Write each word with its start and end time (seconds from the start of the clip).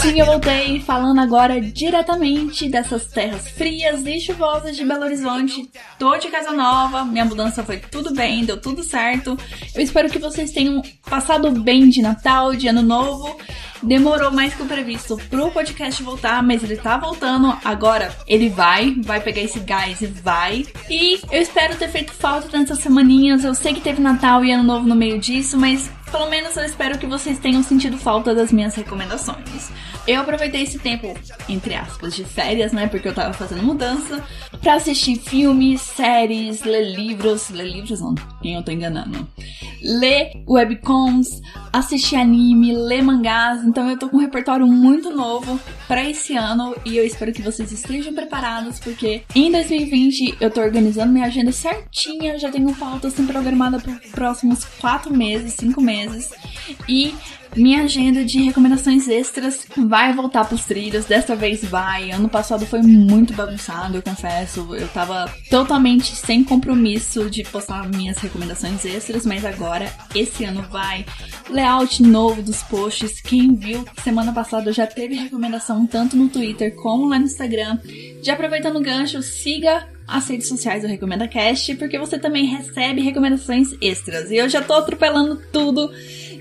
Sim, 0.00 0.18
eu 0.18 0.26
voltei 0.26 0.80
falando 0.80 1.20
agora 1.20 1.60
diretamente 1.60 2.68
dessas 2.68 3.06
terras 3.06 3.48
frias 3.48 4.04
e 4.04 4.18
chuvosas 4.18 4.76
de 4.76 4.84
Belo 4.84 5.04
Horizonte. 5.04 5.70
Tô 5.98 6.16
de 6.16 6.28
casa 6.28 6.52
nova, 6.52 7.04
minha 7.04 7.24
mudança 7.24 7.62
foi 7.62 7.78
tudo 7.78 8.12
bem, 8.12 8.44
deu 8.44 8.60
tudo 8.60 8.82
certo. 8.82 9.38
Eu 9.74 9.82
espero 9.82 10.10
que 10.10 10.18
vocês 10.18 10.50
tenham 10.50 10.82
passado 11.08 11.50
bem 11.52 11.88
de 11.88 12.02
Natal, 12.02 12.54
de 12.54 12.68
Ano 12.68 12.82
Novo. 12.82 13.36
Demorou 13.82 14.30
mais 14.30 14.54
que 14.54 14.62
o 14.62 14.66
previsto 14.66 15.16
pro 15.28 15.50
podcast 15.50 16.02
voltar, 16.02 16.42
mas 16.42 16.62
ele 16.62 16.76
tá 16.76 16.96
voltando. 16.96 17.56
Agora 17.64 18.16
ele 18.28 18.48
vai, 18.48 18.94
vai 19.02 19.20
pegar 19.20 19.42
esse 19.42 19.58
gás 19.60 20.00
e 20.00 20.06
vai. 20.06 20.64
E 20.88 21.20
eu 21.30 21.42
espero 21.42 21.76
ter 21.76 21.88
feito 21.88 22.12
falta 22.12 22.56
nessas 22.56 22.78
semaninhas. 22.78 23.44
Eu 23.44 23.54
sei 23.54 23.74
que 23.74 23.80
teve 23.80 24.00
Natal 24.00 24.44
e 24.44 24.52
Ano 24.52 24.62
Novo 24.62 24.86
no 24.86 24.94
meio 24.94 25.18
disso, 25.18 25.58
mas 25.58 25.90
pelo 26.12 26.28
menos 26.28 26.56
eu 26.56 26.64
espero 26.64 26.98
que 26.98 27.06
vocês 27.06 27.38
tenham 27.38 27.62
sentido 27.62 27.96
falta 27.96 28.34
das 28.34 28.52
minhas 28.52 28.74
recomendações. 28.74 29.70
Eu 30.06 30.20
aproveitei 30.20 30.62
esse 30.62 30.78
tempo, 30.78 31.14
entre 31.48 31.74
aspas, 31.74 32.14
de 32.14 32.24
férias, 32.24 32.72
né? 32.72 32.88
Porque 32.88 33.06
eu 33.06 33.14
tava 33.14 33.32
fazendo 33.32 33.62
mudança, 33.62 34.22
pra 34.60 34.74
assistir 34.74 35.16
filmes, 35.16 35.80
séries, 35.80 36.62
ler 36.64 36.94
livros. 36.94 37.50
Ler 37.50 37.70
livros 37.70 38.00
não, 38.00 38.14
quem 38.42 38.54
eu 38.54 38.62
tô 38.62 38.72
enganando. 38.72 39.28
Ler 39.80 40.32
webcoms, 40.48 41.40
assistir 41.72 42.16
anime, 42.16 42.72
ler 42.72 43.02
mangás. 43.02 43.64
Então 43.64 43.88
eu 43.88 43.96
tô 43.96 44.08
com 44.08 44.16
um 44.16 44.20
repertório 44.20 44.66
muito 44.66 45.10
novo 45.10 45.58
para 45.86 46.08
esse 46.08 46.36
ano 46.36 46.74
e 46.84 46.96
eu 46.96 47.06
espero 47.06 47.32
que 47.32 47.42
vocês 47.42 47.70
estejam 47.70 48.12
preparados, 48.12 48.80
porque 48.80 49.22
em 49.34 49.52
2020 49.52 50.36
eu 50.40 50.50
tô 50.50 50.60
organizando 50.60 51.12
minha 51.12 51.26
agenda 51.26 51.52
certinha. 51.52 52.38
Já 52.38 52.50
tenho 52.50 52.74
pauta 52.74 53.08
assim 53.08 53.26
programada 53.26 53.78
para 53.78 53.94
próximos 54.10 54.64
4 54.80 55.16
meses, 55.16 55.54
5 55.54 55.80
meses. 55.80 56.30
E 56.88 57.14
minha 57.54 57.82
agenda 57.82 58.24
de 58.24 58.42
recomendações 58.42 59.08
extras 59.08 59.66
vai 59.76 60.12
voltar 60.12 60.44
pros 60.44 60.64
trilhos, 60.64 61.04
dessa 61.04 61.36
vez 61.36 61.62
vai. 61.64 62.10
Ano 62.10 62.28
passado 62.28 62.64
foi 62.66 62.80
muito 62.82 63.34
bagunçado, 63.34 63.96
eu 63.96 64.02
confesso. 64.02 64.74
Eu 64.74 64.88
tava 64.88 65.32
totalmente 65.50 66.16
sem 66.16 66.42
compromisso 66.42 67.28
de 67.28 67.42
postar 67.44 67.88
minhas 67.88 68.18
recomendações 68.18 68.84
extras, 68.84 69.26
mas 69.26 69.44
agora, 69.44 69.92
esse 70.14 70.44
ano 70.44 70.62
vai. 70.70 71.04
Layout 71.50 72.02
novo 72.02 72.42
dos 72.42 72.62
posts. 72.62 73.20
Quem 73.20 73.54
viu 73.54 73.84
semana 74.02 74.32
passada 74.32 74.72
já 74.72 74.86
teve 74.86 75.14
recomendação 75.14 75.86
tanto 75.86 76.16
no 76.16 76.28
Twitter 76.28 76.74
como 76.76 77.06
lá 77.06 77.18
no 77.18 77.26
Instagram. 77.26 77.78
Já 78.22 78.32
aproveitando 78.34 78.76
o 78.76 78.82
gancho, 78.82 79.22
siga 79.22 79.88
as 80.06 80.28
redes 80.28 80.48
sociais 80.48 80.82
do 80.82 80.88
Recomenda 80.88 81.28
Cast, 81.28 81.74
porque 81.76 81.98
você 81.98 82.18
também 82.18 82.46
recebe 82.46 83.00
recomendações 83.00 83.68
extras. 83.80 84.30
E 84.30 84.36
eu 84.36 84.48
já 84.48 84.60
tô 84.60 84.74
atropelando 84.74 85.40
tudo 85.52 85.90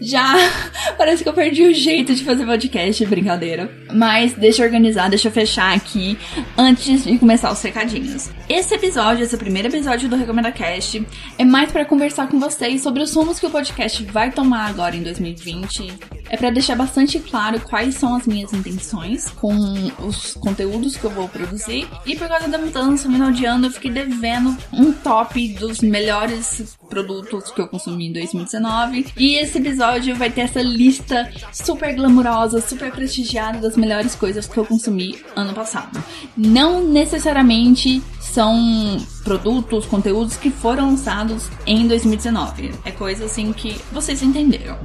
já 0.02 0.36
parece 0.98 1.24
que 1.24 1.30
eu 1.30 1.34
perdi 1.34 1.64
o 1.64 1.74
jeito 1.74 2.16
de 2.16 2.24
fazer 2.26 2.46
podcast, 2.46 3.06
brincadeira. 3.06 3.72
Mas 3.94 4.34
deixa 4.34 4.64
eu 4.64 4.66
organizar, 4.66 5.10
deixa 5.10 5.28
eu 5.28 5.32
fechar 5.32 5.76
aqui 5.76 6.18
antes 6.58 7.04
de 7.04 7.18
começar 7.20 7.52
os 7.52 7.62
recadinhos. 7.62 8.30
Esse 8.50 8.74
episódio, 8.74 9.24
esse 9.24 9.38
primeiro 9.38 9.68
episódio 9.68 10.10
do 10.10 10.16
Recomenda 10.16 10.52
Cast, 10.52 11.06
é 11.38 11.46
mais 11.46 11.72
para 11.72 11.86
conversar 11.86 12.28
com 12.28 12.40
vocês 12.40 12.82
sobre 12.82 13.04
os 13.04 13.14
rumos 13.14 13.40
que 13.40 13.46
o 13.46 13.50
podcast 13.50 14.04
vai 14.06 14.32
tomar 14.32 14.68
agora 14.68 14.96
em 14.96 15.04
2020. 15.04 15.94
É 16.30 16.38
para 16.38 16.50
deixar 16.50 16.76
bastante 16.76 17.20
claro 17.20 17.60
quais 17.60 17.96
são 17.96 18.16
as 18.16 18.26
minhas 18.26 18.54
intenções 18.54 19.30
com 19.30 19.54
os 20.00 20.34
conteúdos 20.34 20.96
que 20.96 21.04
eu 21.04 21.12
vou 21.12 21.28
produzir. 21.28 21.88
E 22.06 22.16
por 22.16 22.28
causa 22.28 22.48
da 22.48 22.58
mudança, 22.58 23.10
final 23.10 23.32
de 23.32 23.46
ano, 23.46 23.68
eu 23.68 23.72
fiquei 23.72 23.92
devendo 23.92 24.58
um 24.74 24.92
top 24.92 25.48
dos 25.50 25.82
melhores 25.82 26.78
produtos 26.90 27.52
que 27.52 27.62
eu 27.62 27.68
consumi 27.68 28.08
em 28.08 28.14
2019. 28.14 29.08
E 29.18 29.36
esse 29.36 29.58
episódio 29.58 29.91
vai 30.16 30.30
ter 30.30 30.42
essa 30.42 30.61
lista 30.61 31.30
super 31.52 31.94
glamurosa, 31.95 32.61
super 32.61 32.92
prestigiada 32.92 33.59
das 33.59 33.75
melhores 33.75 34.16
coisas 34.16 34.48
que 34.48 34.58
eu 34.58 34.66
consumi 34.66 35.17
ano 35.36 35.53
passado. 35.53 36.03
Não 36.36 36.88
necessariamente 36.88 38.02
são 38.20 38.98
produtos, 39.23 39.86
conteúdos 39.86 40.38
que 40.38 40.49
foram 40.49 40.92
lançados 40.92 41.49
em 41.66 41.88
2019. 41.88 42.71
É 42.86 42.92
coisa 42.92 43.26
assim 43.26 43.52
que 43.52 43.76
vocês 43.92 44.21
entenderam. 44.21 44.77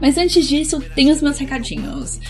Mas 0.00 0.16
antes 0.18 0.46
disso, 0.46 0.80
tem 0.94 1.10
os 1.10 1.20
meus 1.22 1.38
recadinhos. 1.38 2.20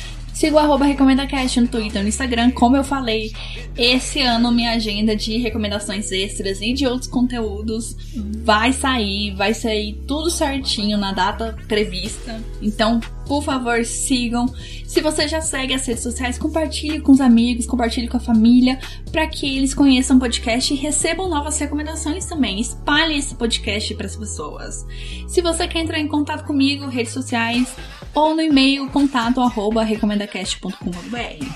Siga 0.41 0.57
o 0.57 0.59
arroba 0.59 0.87
RecomendaCast 0.87 1.61
no 1.61 1.69
Twitter 1.69 2.01
no 2.01 2.09
Instagram. 2.09 2.51
Como 2.51 2.75
eu 2.75 2.83
falei, 2.83 3.31
esse 3.77 4.23
ano 4.23 4.51
minha 4.51 4.71
agenda 4.71 5.15
de 5.15 5.37
recomendações 5.37 6.11
extras 6.11 6.63
e 6.63 6.73
de 6.73 6.87
outros 6.87 7.11
conteúdos 7.11 7.95
vai 8.43 8.73
sair, 8.73 9.35
vai 9.35 9.53
sair 9.53 10.03
tudo 10.09 10.31
certinho 10.31 10.97
na 10.97 11.13
data 11.13 11.55
prevista. 11.69 12.41
Então, 12.63 13.01
por 13.31 13.45
favor, 13.45 13.85
sigam. 13.85 14.53
Se 14.85 15.01
você 15.01 15.29
já 15.29 15.41
segue 15.41 15.73
as 15.73 15.87
redes 15.87 16.03
sociais, 16.03 16.37
compartilhe 16.37 17.01
com 17.01 17.13
os 17.13 17.21
amigos, 17.21 17.65
compartilhe 17.65 18.09
com 18.09 18.17
a 18.17 18.21
família, 18.21 18.81
para 19.13 19.25
que 19.29 19.57
eles 19.57 19.73
conheçam 19.73 20.17
o 20.17 20.19
podcast 20.19 20.75
e 20.75 20.77
recebam 20.77 21.29
novas 21.29 21.57
recomendações 21.57 22.27
também. 22.27 22.61
Espalhe 22.61 23.17
esse 23.17 23.37
podcast 23.37 23.95
para 23.95 24.07
as 24.07 24.17
pessoas. 24.17 24.85
Se 25.29 25.41
você 25.41 25.69
quer 25.69 25.79
entrar 25.79 26.01
em 26.01 26.09
contato 26.09 26.45
comigo, 26.45 26.89
redes 26.89 27.13
sociais, 27.13 27.73
ou 28.13 28.35
no 28.35 28.43
e-mail 28.43 28.91
contato 28.91 29.41
arroba 29.41 29.85
recomendacast.com.br. 29.85 31.47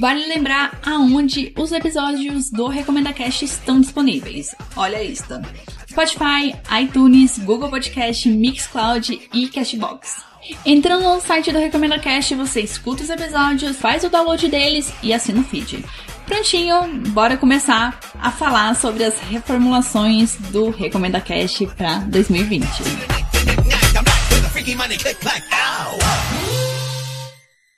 Vale 0.00 0.26
lembrar 0.28 0.80
aonde 0.82 1.52
os 1.58 1.72
episódios 1.72 2.50
do 2.50 2.68
RecomendaCast 2.68 3.44
estão 3.44 3.82
disponíveis. 3.82 4.54
Olha 4.74 4.96
a 4.96 5.02
lista. 5.02 5.42
Spotify, 5.90 6.54
iTunes, 6.80 7.38
Google 7.40 7.68
Podcast, 7.68 8.26
Mixcloud 8.30 9.28
e 9.34 9.48
Cashbox. 9.48 10.27
Entrando 10.64 11.02
no 11.02 11.20
site 11.20 11.52
do 11.52 11.58
RecomendaCast, 11.58 12.34
você 12.34 12.60
escuta 12.60 13.02
os 13.02 13.10
episódios, 13.10 13.76
faz 13.76 14.04
o 14.04 14.08
download 14.08 14.48
deles 14.48 14.92
e 15.02 15.12
assina 15.12 15.40
o 15.40 15.44
feed. 15.44 15.84
Prontinho, 16.26 16.74
bora 17.08 17.36
começar 17.36 17.98
a 18.20 18.30
falar 18.30 18.76
sobre 18.76 19.02
as 19.04 19.18
reformulações 19.20 20.36
do 20.50 20.70
RecomendaCast 20.70 21.66
para 21.68 22.00
2020. 22.00 22.64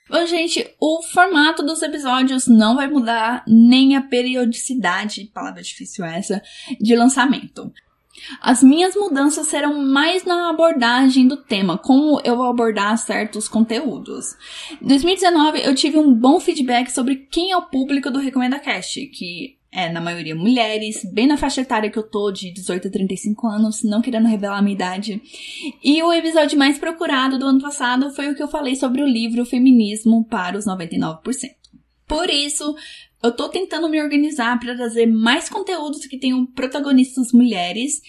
Bom, 0.09 0.27
gente, 0.27 0.69
o 0.81 1.01
formato 1.03 1.63
dos 1.63 1.81
episódios 1.83 2.49
não 2.49 2.75
vai 2.75 2.89
mudar, 2.89 3.45
nem 3.47 3.95
a 3.95 4.03
periodicidade, 4.03 5.31
palavra 5.33 5.63
difícil 5.63 6.05
essa, 6.05 6.43
de 6.81 6.97
lançamento. 6.97 7.73
As 8.41 8.63
minhas 8.63 8.95
mudanças 8.95 9.47
serão 9.47 9.83
mais 9.83 10.25
na 10.25 10.51
abordagem 10.51 11.27
do 11.27 11.37
tema, 11.37 11.79
como 11.79 12.21
eu 12.25 12.37
vou 12.37 12.47
abordar 12.47 12.97
certos 12.99 13.49
conteúdos. 13.49 14.37
Em 14.81 14.87
2019, 14.87 15.61
eu 15.63 15.75
tive 15.75 15.99
um 15.99 16.13
bom 16.13 16.41
feedback 16.41 16.91
sobre 16.91 17.17
quem 17.31 17.53
é 17.53 17.57
o 17.57 17.63
público 17.63 18.11
do 18.11 18.19
Recomenda 18.19 18.59
Cast, 18.59 19.07
que 19.07 19.61
é, 19.73 19.89
na 19.89 20.01
maioria, 20.01 20.35
mulheres, 20.35 21.05
bem 21.13 21.29
na 21.29 21.37
faixa 21.37 21.61
etária 21.61 21.91
que 21.91 21.99
eu 21.99 22.03
tô, 22.03 22.33
de 22.33 22.53
18 22.53 22.89
a 22.89 22.91
35 22.91 23.47
anos, 23.47 23.85
não 23.85 24.03
querendo 24.03 24.27
revelar 24.27 24.59
a 24.59 24.63
minha 24.63 24.75
idade. 24.75 25.23
E 25.83 26.03
o 26.03 26.13
episódio 26.13 26.59
mais 26.59 26.77
procurado 26.77 27.39
do 27.39 27.47
ano 27.47 27.61
passado 27.61 28.11
foi 28.11 28.29
o 28.29 28.35
que 28.35 28.43
eu 28.43 28.49
falei 28.49 28.75
sobre 28.75 29.01
o 29.01 29.07
livro 29.07 29.47
Feminismo 29.47 30.25
para 30.25 30.59
os 30.59 30.67
99%. 30.67 31.21
Por 32.09 32.29
isso, 32.29 32.75
eu 33.23 33.33
tô 33.33 33.49
tentando 33.49 33.89
me 33.89 34.03
organizar 34.03 34.59
para 34.59 34.75
trazer 34.75 35.07
mais 35.07 35.49
conteúdos 35.49 36.07
que 36.07 36.19
tenham 36.19 36.45
protagonistas 36.47 37.33
mulheres, 37.33 38.03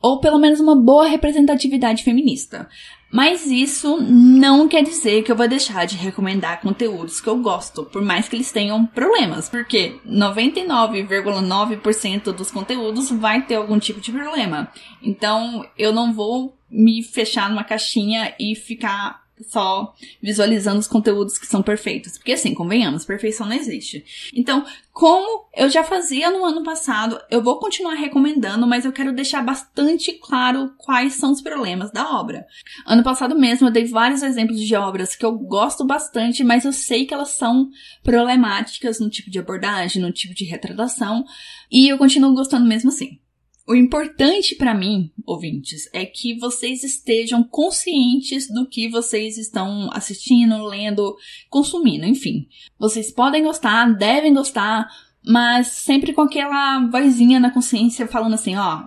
ou 0.00 0.20
pelo 0.20 0.38
menos 0.38 0.60
uma 0.60 0.76
boa 0.76 1.06
representatividade 1.06 2.04
feminista. 2.04 2.68
Mas 3.10 3.46
isso 3.46 3.96
não 4.02 4.68
quer 4.68 4.82
dizer 4.82 5.22
que 5.22 5.32
eu 5.32 5.36
vou 5.36 5.48
deixar 5.48 5.86
de 5.86 5.96
recomendar 5.96 6.60
conteúdos 6.60 7.22
que 7.22 7.28
eu 7.28 7.38
gosto, 7.38 7.84
por 7.84 8.02
mais 8.02 8.28
que 8.28 8.36
eles 8.36 8.52
tenham 8.52 8.84
problemas, 8.84 9.48
porque 9.48 9.98
99,9% 10.06 12.32
dos 12.32 12.50
conteúdos 12.50 13.10
vai 13.10 13.46
ter 13.46 13.54
algum 13.54 13.78
tipo 13.78 13.98
de 13.98 14.12
problema. 14.12 14.70
Então, 15.02 15.64
eu 15.78 15.90
não 15.90 16.12
vou 16.12 16.54
me 16.70 17.02
fechar 17.02 17.48
numa 17.48 17.64
caixinha 17.64 18.34
e 18.38 18.54
ficar 18.54 19.26
só 19.44 19.94
visualizando 20.22 20.78
os 20.78 20.86
conteúdos 20.86 21.38
que 21.38 21.46
são 21.46 21.62
perfeitos. 21.62 22.16
Porque 22.18 22.32
assim, 22.32 22.54
convenhamos, 22.54 23.04
perfeição 23.04 23.46
não 23.46 23.54
existe. 23.56 24.04
Então, 24.34 24.64
como 24.92 25.48
eu 25.56 25.70
já 25.70 25.84
fazia 25.84 26.30
no 26.30 26.44
ano 26.44 26.62
passado, 26.64 27.20
eu 27.30 27.42
vou 27.42 27.58
continuar 27.58 27.94
recomendando, 27.94 28.66
mas 28.66 28.84
eu 28.84 28.92
quero 28.92 29.12
deixar 29.12 29.42
bastante 29.42 30.12
claro 30.12 30.72
quais 30.76 31.14
são 31.14 31.30
os 31.30 31.40
problemas 31.40 31.90
da 31.92 32.18
obra. 32.18 32.46
Ano 32.86 33.02
passado 33.02 33.38
mesmo 33.38 33.68
eu 33.68 33.72
dei 33.72 33.84
vários 33.84 34.22
exemplos 34.22 34.60
de 34.60 34.74
obras 34.74 35.14
que 35.14 35.24
eu 35.24 35.32
gosto 35.38 35.84
bastante, 35.84 36.42
mas 36.42 36.64
eu 36.64 36.72
sei 36.72 37.06
que 37.06 37.14
elas 37.14 37.30
são 37.30 37.70
problemáticas 38.02 38.98
no 38.98 39.08
tipo 39.08 39.30
de 39.30 39.38
abordagem, 39.38 40.02
no 40.02 40.12
tipo 40.12 40.34
de 40.34 40.44
retratação, 40.44 41.24
e 41.70 41.88
eu 41.88 41.98
continuo 41.98 42.34
gostando 42.34 42.66
mesmo 42.66 42.90
assim. 42.90 43.20
O 43.68 43.74
importante 43.74 44.54
para 44.54 44.72
mim, 44.72 45.10
ouvintes, 45.26 45.90
é 45.92 46.06
que 46.06 46.38
vocês 46.38 46.82
estejam 46.82 47.44
conscientes 47.44 48.48
do 48.48 48.66
que 48.66 48.88
vocês 48.88 49.36
estão 49.36 49.90
assistindo, 49.92 50.64
lendo, 50.64 51.14
consumindo, 51.50 52.06
enfim. 52.06 52.48
Vocês 52.78 53.12
podem 53.12 53.44
gostar, 53.44 53.92
devem 53.92 54.32
gostar, 54.32 54.88
mas 55.22 55.66
sempre 55.66 56.14
com 56.14 56.22
aquela 56.22 56.80
vozinha 56.86 57.38
na 57.38 57.50
consciência 57.50 58.08
falando 58.08 58.32
assim, 58.32 58.56
ó, 58.56 58.84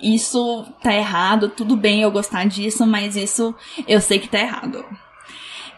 isso 0.00 0.64
tá 0.82 0.94
errado, 0.94 1.50
tudo 1.50 1.76
bem 1.76 2.00
eu 2.00 2.10
gostar 2.10 2.48
disso, 2.48 2.86
mas 2.86 3.16
isso 3.16 3.54
eu 3.86 4.00
sei 4.00 4.18
que 4.18 4.28
tá 4.28 4.40
errado. 4.40 4.82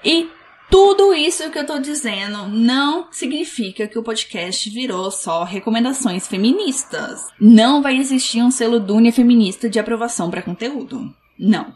E 0.05 0.29
Tudo 0.71 1.15
isso 1.15 1.51
que 1.51 1.59
eu 1.59 1.67
tô 1.67 1.79
dizendo 1.79 2.49
não 2.49 3.11
significa 3.13 3.87
que 3.87 3.99
o 3.99 4.03
podcast 4.03 4.69
virou 4.71 5.11
só 5.11 5.45
recomendações 5.45 6.27
feministas. 6.27 7.27
Não 7.41 7.81
vai 7.81 7.97
existir 7.97 8.43
um 8.43 8.51
selo 8.51 8.81
Dunia 8.81 9.13
feminista 9.13 9.71
de 9.71 9.79
aprovação 9.79 10.31
para 10.31 10.43
conteúdo. 10.43 11.15
Não. 11.39 11.75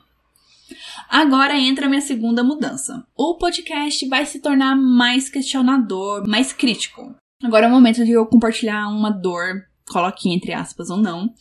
Agora 1.09 1.59
entra 1.59 1.87
a 1.87 1.89
minha 1.89 2.01
segunda 2.01 2.43
mudança. 2.43 3.05
O 3.17 3.37
podcast 3.37 4.07
vai 4.09 4.27
se 4.27 4.41
tornar 4.41 4.77
mais 4.77 5.29
questionador, 5.29 6.27
mais 6.29 6.53
crítico. 6.53 7.15
Agora 7.43 7.67
é 7.67 7.69
o 7.69 7.73
momento 7.73 8.05
de 8.05 8.13
eu 8.13 8.27
compartilhar 8.27 8.89
uma 8.89 9.11
dor, 9.11 9.65
coloque 9.89 10.31
entre 10.31 10.53
aspas 10.53 10.91
ou 10.91 10.97
não, 10.97 11.33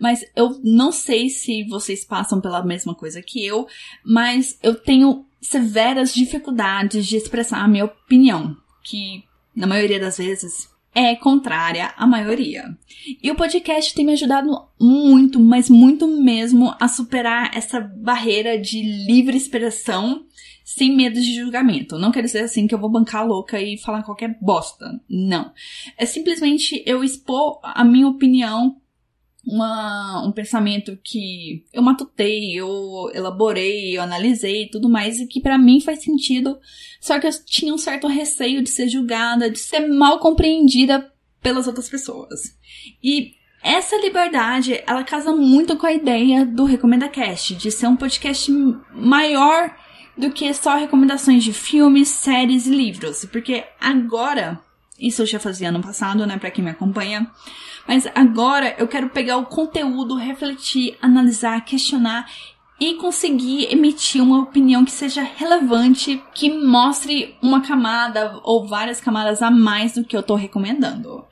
mas 0.00 0.24
eu 0.34 0.58
não 0.64 0.90
sei 0.90 1.28
se 1.28 1.64
vocês 1.68 2.04
passam 2.04 2.40
pela 2.40 2.64
mesma 2.64 2.94
coisa 2.94 3.22
que 3.22 3.44
eu, 3.44 3.66
mas 4.04 4.58
eu 4.62 4.74
tenho 4.74 5.26
severas 5.42 6.14
dificuldades 6.14 7.04
de 7.06 7.16
expressar 7.16 7.62
a 7.62 7.68
minha 7.68 7.84
opinião, 7.84 8.56
que 8.82 9.24
na 9.54 9.66
maioria 9.66 10.00
das 10.00 10.16
vezes 10.16 10.70
é 10.94 11.16
contrária 11.16 11.92
à 11.96 12.06
maioria. 12.06 12.76
E 13.22 13.30
o 13.30 13.34
podcast 13.34 13.94
tem 13.94 14.04
me 14.04 14.12
ajudado 14.12 14.50
muito, 14.80 15.40
mas 15.40 15.68
muito 15.68 16.06
mesmo 16.06 16.74
a 16.78 16.86
superar 16.86 17.50
essa 17.56 17.80
barreira 17.80 18.58
de 18.58 18.82
livre 19.06 19.36
expressão 19.36 20.24
sem 20.64 20.94
medo 20.94 21.20
de 21.20 21.34
julgamento. 21.34 21.98
Não 21.98 22.12
quer 22.12 22.22
dizer 22.22 22.40
assim 22.40 22.66
que 22.66 22.74
eu 22.74 22.78
vou 22.78 22.90
bancar 22.90 23.26
louca 23.26 23.60
e 23.60 23.76
falar 23.78 24.02
qualquer 24.02 24.38
bosta. 24.40 25.00
Não. 25.08 25.52
É 25.98 26.06
simplesmente 26.06 26.82
eu 26.86 27.02
expor 27.02 27.58
a 27.62 27.84
minha 27.84 28.08
opinião 28.08 28.76
uma, 29.44 30.24
um 30.24 30.32
pensamento 30.32 30.96
que 31.02 31.64
eu 31.72 31.82
matutei, 31.82 32.52
eu 32.52 33.10
elaborei, 33.12 33.96
eu 33.96 34.02
analisei 34.02 34.64
e 34.64 34.70
tudo 34.70 34.88
mais, 34.88 35.20
e 35.20 35.26
que 35.26 35.40
para 35.40 35.58
mim 35.58 35.80
faz 35.80 36.02
sentido, 36.02 36.58
só 37.00 37.18
que 37.18 37.26
eu 37.26 37.44
tinha 37.44 37.74
um 37.74 37.78
certo 37.78 38.06
receio 38.06 38.62
de 38.62 38.70
ser 38.70 38.88
julgada, 38.88 39.50
de 39.50 39.58
ser 39.58 39.88
mal 39.88 40.20
compreendida 40.20 41.12
pelas 41.42 41.66
outras 41.66 41.88
pessoas. 41.88 42.56
E 43.02 43.32
essa 43.62 43.96
liberdade, 43.96 44.82
ela 44.86 45.04
casa 45.04 45.32
muito 45.34 45.76
com 45.76 45.86
a 45.86 45.92
ideia 45.92 46.44
do 46.44 46.64
Recomenda 46.64 47.08
Cast, 47.08 47.54
de 47.54 47.70
ser 47.70 47.86
um 47.86 47.96
podcast 47.96 48.50
maior 48.92 49.74
do 50.16 50.30
que 50.30 50.52
só 50.52 50.76
recomendações 50.76 51.42
de 51.42 51.52
filmes, 51.52 52.08
séries 52.08 52.66
e 52.66 52.70
livros, 52.70 53.24
porque 53.24 53.64
agora, 53.80 54.60
isso 54.98 55.22
eu 55.22 55.26
já 55.26 55.38
fazia 55.38 55.68
ano 55.68 55.80
passado, 55.80 56.26
né, 56.26 56.36
para 56.38 56.50
quem 56.50 56.64
me 56.64 56.70
acompanha, 56.70 57.30
mas 57.86 58.06
agora 58.14 58.74
eu 58.78 58.86
quero 58.86 59.10
pegar 59.10 59.36
o 59.36 59.46
conteúdo, 59.46 60.16
refletir, 60.16 60.96
analisar, 61.00 61.64
questionar 61.64 62.30
e 62.80 62.94
conseguir 62.94 63.72
emitir 63.72 64.22
uma 64.22 64.40
opinião 64.40 64.84
que 64.84 64.90
seja 64.90 65.22
relevante, 65.22 66.22
que 66.34 66.50
mostre 66.50 67.36
uma 67.40 67.60
camada 67.60 68.40
ou 68.42 68.66
várias 68.66 69.00
camadas 69.00 69.40
a 69.40 69.50
mais 69.50 69.94
do 69.94 70.04
que 70.04 70.16
eu 70.16 70.22
tô 70.22 70.34
recomendando. 70.34 71.24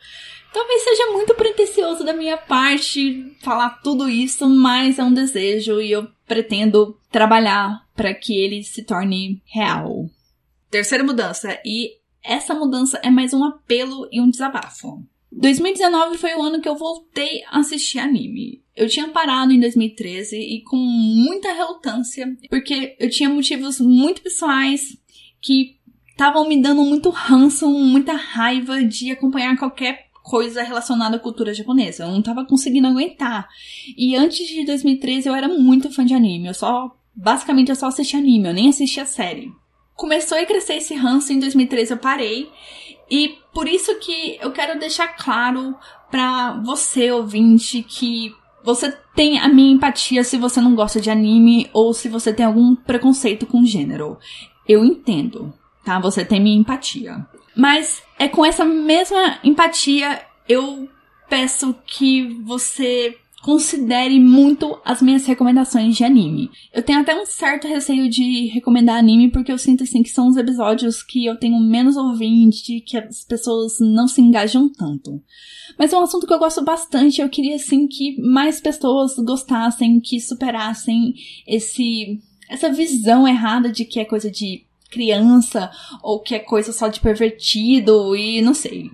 Talvez 0.53 0.83
seja 0.83 1.13
muito 1.13 1.35
pretensioso 1.35 2.05
da 2.05 2.13
minha 2.13 2.37
parte 2.37 3.37
falar 3.41 3.81
tudo 3.83 4.09
isso, 4.09 4.49
mas 4.49 4.99
é 4.99 5.05
um 5.05 5.15
desejo 5.15 5.81
e 5.81 5.93
eu 5.93 6.09
pretendo 6.27 6.99
trabalhar 7.11 7.85
para 7.95 8.13
que 8.15 8.37
ele 8.37 8.63
se 8.63 8.83
torne 8.83 9.43
real. 9.47 10.09
Terceira 10.71 11.05
mudança, 11.05 11.59
e 11.65 11.97
essa 12.23 12.55
mudança 12.55 13.01
é 13.03 13.11
mais 13.11 13.33
um 13.33 13.45
apelo 13.45 14.09
e 14.13 14.21
um 14.21 14.31
desabafo. 14.31 15.05
2019 15.33 16.19
foi 16.19 16.35
o 16.35 16.43
ano 16.43 16.61
que 16.61 16.69
eu 16.69 16.77
voltei 16.77 17.43
a 17.49 17.61
assistir 17.61 17.99
anime. 17.99 18.63
Eu 18.75 18.89
tinha 18.89 19.09
parado 19.09 19.53
em 19.53 19.61
2013 19.61 20.37
e 20.37 20.63
com 20.63 20.77
muita 20.77 21.53
relutância, 21.53 22.27
porque 22.49 22.97
eu 22.99 23.11
tinha 23.11 23.29
motivos 23.29 23.81
muito 23.81 24.23
pessoais 24.23 24.97
que 25.41 25.77
estavam 26.11 26.49
me 26.49 26.61
dando 26.61 26.83
muito 26.83 27.11
ranço, 27.11 27.71
muita 27.71 28.13
raiva 28.13 28.83
de 28.85 29.11
acompanhar 29.11 29.57
qualquer 29.57 30.11
coisa 30.23 30.63
relacionada 30.63 31.17
à 31.17 31.19
cultura 31.19 31.55
japonesa. 31.55 32.05
Eu 32.05 32.11
não 32.11 32.23
tava 32.23 32.45
conseguindo 32.45 32.87
aguentar. 32.87 33.49
E 33.97 34.15
antes 34.15 34.47
de 34.47 34.65
2013 34.65 35.29
eu 35.29 35.35
era 35.35 35.49
muito 35.49 35.91
fã 35.91 36.05
de 36.05 36.15
anime. 36.15 36.49
Eu 36.49 36.55
só, 36.55 36.95
basicamente, 37.15 37.71
eu 37.71 37.77
só 37.77 37.87
assistia 37.87 38.19
anime, 38.19 38.49
eu 38.49 38.55
nem 38.55 38.69
assistia 38.69 39.07
série. 39.07 39.51
Começou 39.95 40.39
a 40.39 40.45
crescer 40.47 40.75
esse 40.75 40.95
ranço 40.95 41.33
em 41.33 41.39
2013, 41.39 41.93
eu 41.93 41.99
parei. 41.99 42.49
E 43.11 43.39
por 43.53 43.69
isso 43.69 43.99
que 43.99 44.39
eu 44.41 44.53
quero 44.53 44.79
deixar 44.79 45.09
claro 45.09 45.75
para 46.11 46.61
você, 46.65 47.11
ouvinte, 47.11 47.83
que 47.83 48.35
você 48.63 48.93
tem 49.15 49.39
a 49.39 49.49
minha 49.49 49.73
empatia 49.73 50.23
se 50.23 50.37
você 50.37 50.61
não 50.61 50.75
gosta 50.75 51.01
de 51.01 51.11
anime 51.11 51.69
ou 51.73 51.93
se 51.93 52.09
você 52.09 52.33
tem 52.33 52.47
algum 52.47 52.77
preconceito 52.77 53.47
com 53.47 53.65
gênero. 53.65 54.19
Eu 54.69 54.85
entendo, 54.85 55.53
tá? 55.85 55.99
Você 55.99 56.25
tem 56.25 56.41
minha 56.41 56.59
empatia. 56.59 57.27
Mas 57.57 58.03
é 58.19 58.29
com 58.29 58.45
essa 58.45 58.65
mesma 58.65 59.39
empatia 59.43 60.23
eu 60.49 60.89
peço 61.29 61.75
que 61.87 62.41
você 62.43 63.17
considere 63.43 64.21
muito 64.21 64.79
as 64.85 65.01
minhas 65.01 65.25
recomendações 65.27 65.97
de 65.97 66.05
anime. 66.05 66.51
Eu 66.73 66.83
tenho 66.83 67.01
até 67.01 67.15
um 67.15 67.25
certo 67.25 67.67
receio 67.67 68.09
de 68.09 68.47
recomendar 68.49 68.99
anime 68.99 69.31
porque 69.31 69.51
eu 69.51 69.59
sinto 69.59 69.83
assim 69.83 70.03
que 70.03 70.11
são 70.11 70.29
os 70.29 70.37
episódios 70.37 71.03
que 71.03 71.25
eu 71.25 71.39
tenho 71.39 71.59
menos 71.59 71.97
ouvinte, 71.97 72.81
que 72.81 72.97
as 72.97 73.25
pessoas 73.25 73.79
não 73.81 74.07
se 74.07 74.21
engajam 74.21 74.71
tanto. 74.71 75.23
Mas 75.79 75.93
é 75.93 75.99
um 75.99 76.03
assunto 76.03 76.27
que 76.27 76.35
eu 76.35 76.39
gosto 76.39 76.63
bastante, 76.63 77.21
eu 77.21 77.29
queria 77.29 77.57
assim 77.57 77.87
que 77.87 78.21
mais 78.21 78.61
pessoas 78.61 79.15
gostassem, 79.17 80.01
que 80.01 80.21
superassem 80.21 81.15
esse 81.47 82.21
essa 82.49 82.71
visão 82.71 83.29
errada 83.29 83.71
de 83.71 83.85
que 83.85 84.01
é 84.01 84.05
coisa 84.05 84.29
de 84.29 84.65
criança 84.91 85.71
ou 86.03 86.21
que 86.21 86.35
é 86.35 86.41
coisa 86.41 86.73
só 86.73 86.89
de 86.89 86.99
pervertido 86.99 88.17
e 88.17 88.43
não 88.43 88.53
sei 88.53 88.91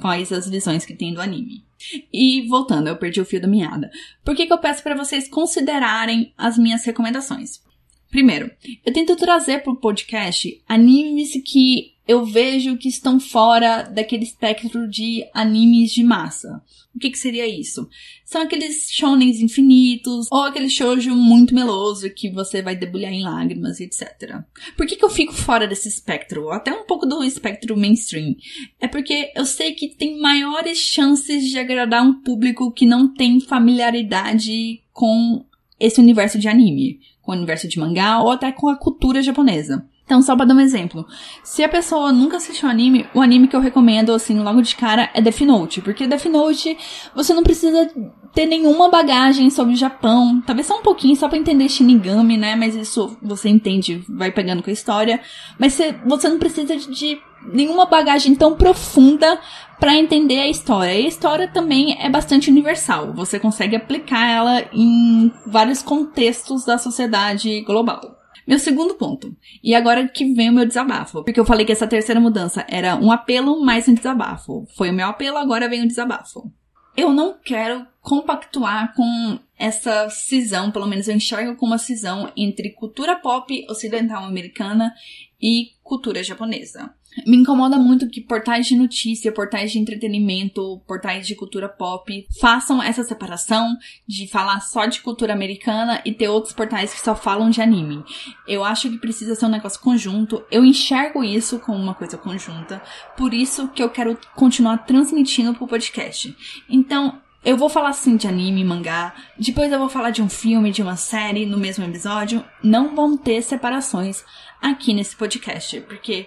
quais 0.00 0.32
as 0.32 0.48
visões 0.48 0.84
que 0.84 0.94
tem 0.94 1.12
do 1.12 1.20
anime. 1.20 1.64
E 2.12 2.46
voltando, 2.48 2.88
eu 2.88 2.96
perdi 2.96 3.20
o 3.20 3.24
fio 3.24 3.40
da 3.40 3.48
meada. 3.48 3.90
Por 4.24 4.34
que, 4.34 4.46
que 4.46 4.52
eu 4.52 4.58
peço 4.58 4.82
para 4.82 4.96
vocês 4.96 5.28
considerarem 5.28 6.32
as 6.36 6.58
minhas 6.58 6.84
recomendações? 6.84 7.62
Primeiro, 8.10 8.50
eu 8.84 8.92
tento 8.92 9.14
trazer 9.16 9.62
para 9.62 9.72
o 9.72 9.76
podcast 9.76 10.60
animes 10.68 11.32
que 11.44 11.94
eu 12.08 12.24
vejo 12.24 12.76
que 12.76 12.88
estão 12.88 13.20
fora 13.20 13.82
daquele 13.82 14.24
espectro 14.24 14.88
de 14.88 15.24
animes 15.32 15.92
de 15.92 16.02
massa. 16.02 16.60
O 16.92 16.98
que, 16.98 17.08
que 17.08 17.18
seria 17.18 17.46
isso? 17.46 17.88
São 18.24 18.42
aqueles 18.42 18.90
shonens 18.90 19.40
infinitos, 19.40 20.26
ou 20.28 20.42
aquele 20.42 20.68
shoujo 20.68 21.14
muito 21.14 21.54
meloso 21.54 22.10
que 22.10 22.28
você 22.28 22.62
vai 22.62 22.74
debulhar 22.74 23.12
em 23.12 23.22
lágrimas 23.22 23.78
e 23.78 23.84
etc. 23.84 24.40
Por 24.76 24.86
que, 24.86 24.96
que 24.96 25.04
eu 25.04 25.08
fico 25.08 25.32
fora 25.32 25.68
desse 25.68 25.86
espectro? 25.86 26.50
Até 26.50 26.72
um 26.72 26.84
pouco 26.84 27.06
do 27.06 27.22
espectro 27.22 27.76
mainstream. 27.76 28.34
É 28.80 28.88
porque 28.88 29.30
eu 29.36 29.46
sei 29.46 29.72
que 29.74 29.94
tem 29.94 30.18
maiores 30.18 30.78
chances 30.78 31.48
de 31.48 31.60
agradar 31.60 32.02
um 32.04 32.20
público 32.22 32.72
que 32.72 32.86
não 32.86 33.14
tem 33.14 33.38
familiaridade 33.38 34.82
com 34.92 35.44
esse 35.78 36.00
universo 36.00 36.38
de 36.38 36.48
anime, 36.48 37.00
o 37.30 37.36
universo 37.36 37.68
de 37.68 37.78
mangá 37.78 38.20
ou 38.20 38.30
até 38.30 38.52
com 38.52 38.68
a 38.68 38.76
cultura 38.76 39.22
japonesa. 39.22 39.84
Então, 40.10 40.20
só 40.22 40.34
pra 40.34 40.44
dar 40.44 40.56
um 40.56 40.60
exemplo. 40.60 41.06
Se 41.44 41.62
a 41.62 41.68
pessoa 41.68 42.12
nunca 42.12 42.38
assistiu 42.38 42.68
anime, 42.68 43.06
o 43.14 43.20
anime 43.20 43.46
que 43.46 43.54
eu 43.54 43.60
recomendo, 43.60 44.12
assim, 44.12 44.40
logo 44.40 44.60
de 44.60 44.74
cara 44.74 45.08
é 45.14 45.20
Death 45.20 45.42
Note. 45.42 45.80
Porque 45.80 46.04
Death 46.04 46.24
Note, 46.24 46.76
você 47.14 47.32
não 47.32 47.44
precisa 47.44 47.88
ter 48.34 48.44
nenhuma 48.46 48.90
bagagem 48.90 49.48
sobre 49.50 49.74
o 49.74 49.76
Japão. 49.76 50.42
Talvez 50.44 50.66
só 50.66 50.80
um 50.80 50.82
pouquinho, 50.82 51.14
só 51.14 51.28
pra 51.28 51.38
entender 51.38 51.68
Shinigami, 51.68 52.36
né? 52.36 52.56
Mas 52.56 52.74
isso 52.74 53.16
você 53.22 53.48
entende, 53.48 54.04
vai 54.08 54.32
pegando 54.32 54.64
com 54.64 54.70
a 54.70 54.72
história. 54.72 55.20
Mas 55.56 55.74
você, 55.74 55.94
você 56.04 56.28
não 56.28 56.40
precisa 56.40 56.76
de, 56.76 56.90
de 56.90 57.18
nenhuma 57.42 57.86
bagagem 57.86 58.34
tão 58.34 58.56
profunda 58.56 59.40
para 59.78 59.96
entender 59.96 60.40
a 60.40 60.48
história. 60.48 60.94
E 60.94 61.04
a 61.04 61.08
história 61.08 61.48
também 61.48 61.96
é 62.00 62.08
bastante 62.08 62.50
universal. 62.50 63.12
Você 63.14 63.40
consegue 63.40 63.76
aplicar 63.76 64.28
ela 64.28 64.64
em 64.72 65.32
vários 65.46 65.82
contextos 65.82 66.64
da 66.64 66.76
sociedade 66.76 67.62
global. 67.62 68.18
Meu 68.46 68.58
segundo 68.58 68.94
ponto. 68.94 69.34
E 69.62 69.74
agora 69.74 70.08
que 70.08 70.34
vem 70.34 70.50
o 70.50 70.52
meu 70.52 70.66
desabafo. 70.66 71.22
Porque 71.22 71.38
eu 71.38 71.44
falei 71.44 71.64
que 71.64 71.72
essa 71.72 71.86
terceira 71.86 72.20
mudança 72.20 72.66
era 72.68 72.96
um 72.96 73.12
apelo 73.12 73.64
mais 73.64 73.86
um 73.88 73.94
desabafo. 73.94 74.66
Foi 74.76 74.90
o 74.90 74.92
meu 74.92 75.06
apelo, 75.06 75.38
agora 75.38 75.68
vem 75.68 75.84
o 75.84 75.88
desabafo. 75.88 76.50
Eu 76.96 77.12
não 77.12 77.38
quero 77.42 77.86
compactuar 78.00 78.92
com 78.94 79.38
essa 79.56 80.08
cisão, 80.10 80.70
pelo 80.70 80.86
menos 80.86 81.06
eu 81.06 81.14
enxergo 81.14 81.54
como 81.54 81.72
uma 81.72 81.78
cisão 81.78 82.32
entre 82.36 82.70
cultura 82.70 83.14
pop 83.14 83.64
ocidental 83.68 84.24
americana 84.24 84.92
e 85.40 85.68
cultura 85.82 86.22
japonesa. 86.22 86.92
Me 87.26 87.36
incomoda 87.36 87.76
muito 87.76 88.08
que 88.08 88.20
portais 88.20 88.66
de 88.66 88.76
notícia, 88.76 89.32
portais 89.32 89.72
de 89.72 89.78
entretenimento, 89.78 90.80
portais 90.86 91.26
de 91.26 91.34
cultura 91.34 91.68
pop 91.68 92.26
façam 92.40 92.80
essa 92.82 93.02
separação 93.02 93.76
de 94.06 94.28
falar 94.28 94.60
só 94.60 94.86
de 94.86 95.00
cultura 95.00 95.32
americana 95.32 96.00
e 96.04 96.12
ter 96.12 96.28
outros 96.28 96.54
portais 96.54 96.94
que 96.94 97.00
só 97.00 97.16
falam 97.16 97.50
de 97.50 97.60
anime. 97.60 98.04
Eu 98.46 98.62
acho 98.64 98.88
que 98.88 98.98
precisa 98.98 99.34
ser 99.34 99.46
um 99.46 99.50
negócio 99.50 99.80
conjunto. 99.80 100.44
Eu 100.50 100.64
enxergo 100.64 101.24
isso 101.24 101.58
como 101.58 101.78
uma 101.78 101.94
coisa 101.94 102.16
conjunta. 102.16 102.80
Por 103.16 103.34
isso 103.34 103.68
que 103.68 103.82
eu 103.82 103.90
quero 103.90 104.16
continuar 104.36 104.78
transmitindo 104.78 105.52
pro 105.54 105.66
podcast. 105.66 106.34
Então, 106.68 107.20
Eu 107.42 107.56
vou 107.56 107.70
falar 107.70 107.94
sim 107.94 108.18
de 108.18 108.28
anime, 108.28 108.62
mangá, 108.62 109.14
depois 109.38 109.72
eu 109.72 109.78
vou 109.78 109.88
falar 109.88 110.10
de 110.10 110.20
um 110.20 110.28
filme, 110.28 110.70
de 110.70 110.82
uma 110.82 110.96
série 110.96 111.46
no 111.46 111.56
mesmo 111.56 111.82
episódio. 111.82 112.44
Não 112.62 112.94
vão 112.94 113.16
ter 113.16 113.40
separações 113.40 114.22
aqui 114.60 114.92
nesse 114.92 115.16
podcast, 115.16 115.80
porque 115.88 116.26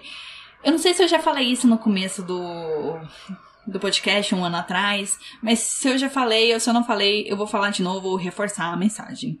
eu 0.64 0.72
não 0.72 0.78
sei 0.78 0.94
se 0.94 1.02
eu 1.02 1.08
já 1.08 1.20
falei 1.20 1.46
isso 1.46 1.66
no 1.66 1.78
começo 1.78 2.22
do 2.22 2.98
do 3.66 3.80
podcast 3.80 4.34
um 4.34 4.44
ano 4.44 4.56
atrás, 4.56 5.18
mas 5.42 5.60
se 5.60 5.88
eu 5.88 5.96
já 5.96 6.10
falei 6.10 6.52
ou 6.52 6.60
se 6.60 6.68
eu 6.68 6.74
não 6.74 6.84
falei, 6.84 7.24
eu 7.26 7.36
vou 7.36 7.46
falar 7.46 7.70
de 7.70 7.82
novo, 7.82 8.16
reforçar 8.16 8.72
a 8.72 8.76
mensagem. 8.76 9.38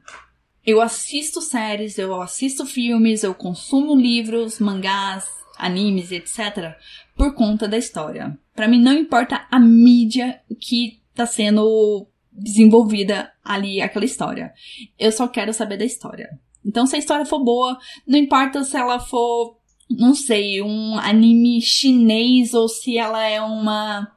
Eu 0.64 0.80
assisto 0.80 1.42
séries, 1.42 1.98
eu 1.98 2.20
assisto 2.20 2.64
filmes, 2.64 3.22
eu 3.22 3.34
consumo 3.34 3.94
livros, 3.94 4.58
mangás, 4.58 5.26
animes, 5.58 6.10
etc. 6.10 6.74
por 7.16 7.34
conta 7.34 7.68
da 7.68 7.76
história. 7.76 8.38
Para 8.54 8.68
mim 8.68 8.80
não 8.80 8.94
importa 8.94 9.46
a 9.50 9.60
mídia 9.60 10.40
que 10.58 11.00
tá 11.14 11.26
sendo 11.26 12.06
desenvolvida 12.32 13.30
ali 13.44 13.80
aquela 13.80 14.04
história. 14.04 14.52
Eu 14.98 15.12
só 15.12 15.28
quero 15.28 15.52
saber 15.52 15.76
da 15.76 15.84
história. 15.84 16.38
Então 16.64 16.86
se 16.86 16.96
a 16.96 16.98
história 16.98 17.26
for 17.26 17.44
boa, 17.44 17.78
não 18.06 18.18
importa 18.18 18.64
se 18.64 18.76
ela 18.76 18.98
for 18.98 19.58
não 19.98 20.14
sei, 20.14 20.62
um 20.62 20.98
anime 20.98 21.60
chinês 21.60 22.54
ou 22.54 22.68
se 22.68 22.96
ela 22.96 23.24
é 23.24 23.40
uma 23.40 24.10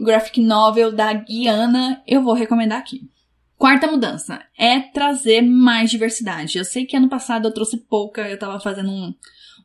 graphic 0.00 0.40
novel 0.40 0.92
da 0.92 1.12
Guiana, 1.12 2.02
eu 2.06 2.22
vou 2.22 2.34
recomendar 2.34 2.78
aqui. 2.78 3.08
Quarta 3.56 3.86
mudança 3.86 4.44
é 4.58 4.80
trazer 4.80 5.40
mais 5.40 5.90
diversidade. 5.90 6.58
Eu 6.58 6.64
sei 6.64 6.84
que 6.84 6.96
ano 6.96 7.08
passado 7.08 7.46
eu 7.46 7.54
trouxe 7.54 7.78
pouca, 7.78 8.28
eu 8.28 8.38
tava 8.38 8.60
fazendo 8.60 8.90
um, 8.90 9.14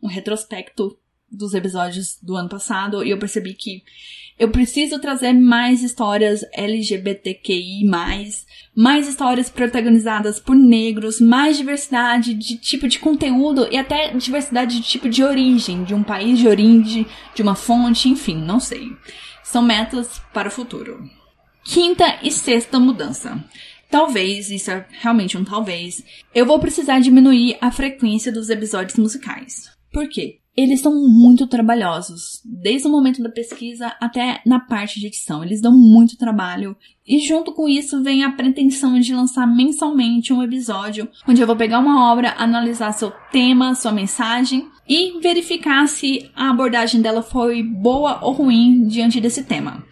um 0.04 0.08
retrospecto 0.08 0.98
dos 1.32 1.54
episódios 1.54 2.18
do 2.22 2.36
ano 2.36 2.50
passado 2.50 3.04
e 3.04 3.10
eu 3.10 3.18
percebi 3.18 3.54
que 3.54 3.84
eu 4.40 4.50
preciso 4.50 5.00
trazer 5.00 5.34
mais 5.34 5.84
histórias 5.84 6.46
LGBTQI, 6.54 7.84
mais 8.74 9.08
histórias 9.10 9.50
protagonizadas 9.50 10.40
por 10.40 10.56
negros, 10.56 11.20
mais 11.20 11.58
diversidade 11.58 12.34
de 12.34 12.56
tipo 12.58 12.88
de 12.88 13.00
conteúdo 13.00 13.68
e 13.70 13.78
até 13.78 14.14
diversidade 14.14 14.78
de 14.78 14.88
tipo 14.88 15.10
de 15.10 15.24
origem, 15.24 15.84
de 15.84 15.94
um 15.94 16.04
país 16.04 16.40
de 16.40 16.48
origem, 16.48 17.06
de 17.36 17.42
uma 17.42 17.54
fonte, 17.54 18.08
enfim, 18.08 18.38
não 18.38 18.62
sei. 18.62 18.88
São 19.44 19.62
metas 19.62 20.22
para 20.34 20.48
o 20.48 20.52
futuro. 20.52 21.04
Quinta 21.66 22.20
e 22.24 22.32
sexta 22.32 22.80
mudança. 22.80 23.44
Talvez, 23.92 24.50
isso 24.50 24.72
é 24.72 24.86
realmente 25.02 25.38
um 25.38 25.44
talvez, 25.44 26.02
eu 26.34 26.46
vou 26.46 26.60
precisar 26.60 27.00
diminuir 27.00 27.58
a 27.60 27.72
frequência 27.72 28.32
dos 28.32 28.50
episódios 28.50 28.98
musicais. 28.98 29.70
Por 29.92 30.08
quê? 30.08 30.39
Eles 30.56 30.82
são 30.82 30.94
muito 31.08 31.48
trabalhosos, 31.48 32.42
desde 32.44 32.88
o 32.88 32.92
momento 32.92 33.24
da 33.24 33.30
pesquisa 33.30 33.96
até 34.00 34.42
na 34.46 34.60
parte 34.60 35.00
de 35.00 35.08
edição. 35.08 35.44
Eles 35.44 35.62
dão 35.62 35.72
muito 35.72 36.18
trabalho. 36.18 36.76
E 37.08 37.20
junto 37.20 37.54
com 37.54 37.68
isso 37.68 38.04
vem 38.04 38.24
a 38.24 38.32
pretensão 38.32 39.00
de 39.00 39.14
lançar 39.14 39.48
mensalmente 39.48 40.34
um 40.34 40.44
episódio 40.44 41.08
onde 41.28 41.42
eu 41.42 41.48
vou 41.48 41.56
pegar 41.56 41.80
uma 41.80 42.12
obra, 42.12 42.36
analisar 42.38 42.92
seu 42.92 43.12
tema, 43.32 43.74
sua 43.74 43.92
mensagem 43.92 44.68
e 44.88 45.20
verificar 45.22 45.88
se 45.88 46.30
a 46.36 46.50
abordagem 46.50 47.02
dela 47.02 47.22
foi 47.22 47.64
boa 47.64 48.20
ou 48.22 48.34
ruim 48.34 48.86
diante 48.88 49.22
desse 49.22 49.44
tema. 49.44 49.84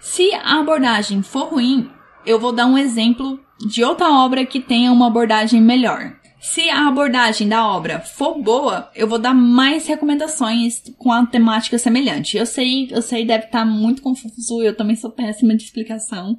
Se 0.00 0.32
a 0.34 0.58
abordagem 0.60 1.22
for 1.22 1.48
ruim, 1.48 1.90
eu 2.24 2.40
vou 2.40 2.52
dar 2.52 2.66
um 2.66 2.78
exemplo 2.78 3.38
de 3.66 3.84
outra 3.84 4.10
obra 4.10 4.46
que 4.46 4.60
tenha 4.60 4.92
uma 4.92 5.06
abordagem 5.06 5.60
melhor. 5.60 6.16
Se 6.44 6.68
a 6.68 6.86
abordagem 6.86 7.48
da 7.48 7.66
obra 7.66 8.00
for 8.00 8.40
boa, 8.40 8.90
eu 8.94 9.08
vou 9.08 9.18
dar 9.18 9.32
mais 9.32 9.86
recomendações 9.86 10.82
com 10.98 11.10
a 11.10 11.24
temática 11.24 11.78
semelhante. 11.78 12.36
Eu 12.36 12.44
sei, 12.44 12.86
eu 12.90 13.00
sei, 13.00 13.24
deve 13.24 13.46
estar 13.46 13.60
tá 13.60 13.64
muito 13.64 14.02
confuso, 14.02 14.62
eu 14.62 14.76
também 14.76 14.94
sou 14.94 15.10
péssima 15.10 15.56
de 15.56 15.64
explicação. 15.64 16.36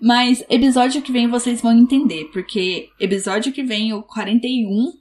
Mas 0.00 0.44
episódio 0.50 1.00
que 1.00 1.12
vem 1.12 1.28
vocês 1.28 1.60
vão 1.62 1.72
entender, 1.72 2.30
porque 2.32 2.88
episódio 2.98 3.52
que 3.52 3.62
vem, 3.62 3.94
o 3.94 4.02
41, 4.02 4.92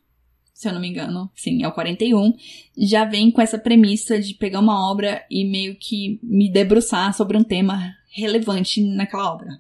se 0.54 0.70
eu 0.70 0.74
não 0.74 0.80
me 0.80 0.90
engano, 0.90 1.30
sim, 1.36 1.64
é 1.64 1.68
o 1.68 1.74
41, 1.74 2.32
já 2.78 3.04
vem 3.06 3.32
com 3.32 3.42
essa 3.42 3.58
premissa 3.58 4.20
de 4.22 4.36
pegar 4.36 4.60
uma 4.60 4.90
obra 4.90 5.26
e 5.32 5.44
meio 5.44 5.76
que 5.76 6.20
me 6.22 6.50
debruçar 6.50 7.14
sobre 7.16 7.38
um 7.38 7.44
tema 7.44 7.92
relevante 8.14 8.82
naquela 8.82 9.34
obra. 9.34 9.60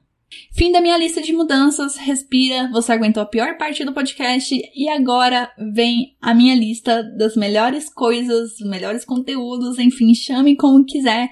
Fim 0.51 0.71
da 0.71 0.81
minha 0.81 0.97
lista 0.97 1.21
de 1.21 1.33
mudanças, 1.33 1.97
respira, 1.97 2.69
você 2.71 2.91
aguentou 2.91 3.23
a 3.23 3.25
pior 3.25 3.57
parte 3.57 3.83
do 3.83 3.93
podcast 3.93 4.53
e 4.75 4.89
agora 4.89 5.51
vem 5.73 6.15
a 6.21 6.33
minha 6.33 6.55
lista 6.55 7.03
das 7.03 7.35
melhores 7.35 7.89
coisas, 7.89 8.59
melhores 8.61 9.05
conteúdos, 9.05 9.79
enfim, 9.79 10.13
chame 10.13 10.55
como 10.55 10.85
quiser, 10.85 11.29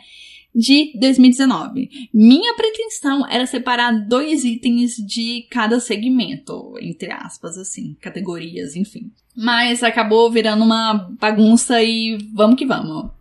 de 0.53 0.91
2019. 0.99 2.09
Minha 2.13 2.55
pretensão 2.55 3.27
era 3.29 3.45
separar 3.45 3.91
dois 4.07 4.43
itens 4.43 4.95
de 4.95 5.47
cada 5.49 5.79
segmento, 5.79 6.73
entre 6.81 7.11
aspas, 7.11 7.57
assim, 7.57 7.95
categorias, 8.01 8.75
enfim. 8.75 9.11
Mas 9.35 9.83
acabou 9.83 10.29
virando 10.31 10.63
uma 10.63 11.09
bagunça 11.19 11.81
e 11.81 12.17
vamos 12.33 12.57
que 12.57 12.65
vamos. 12.65 13.11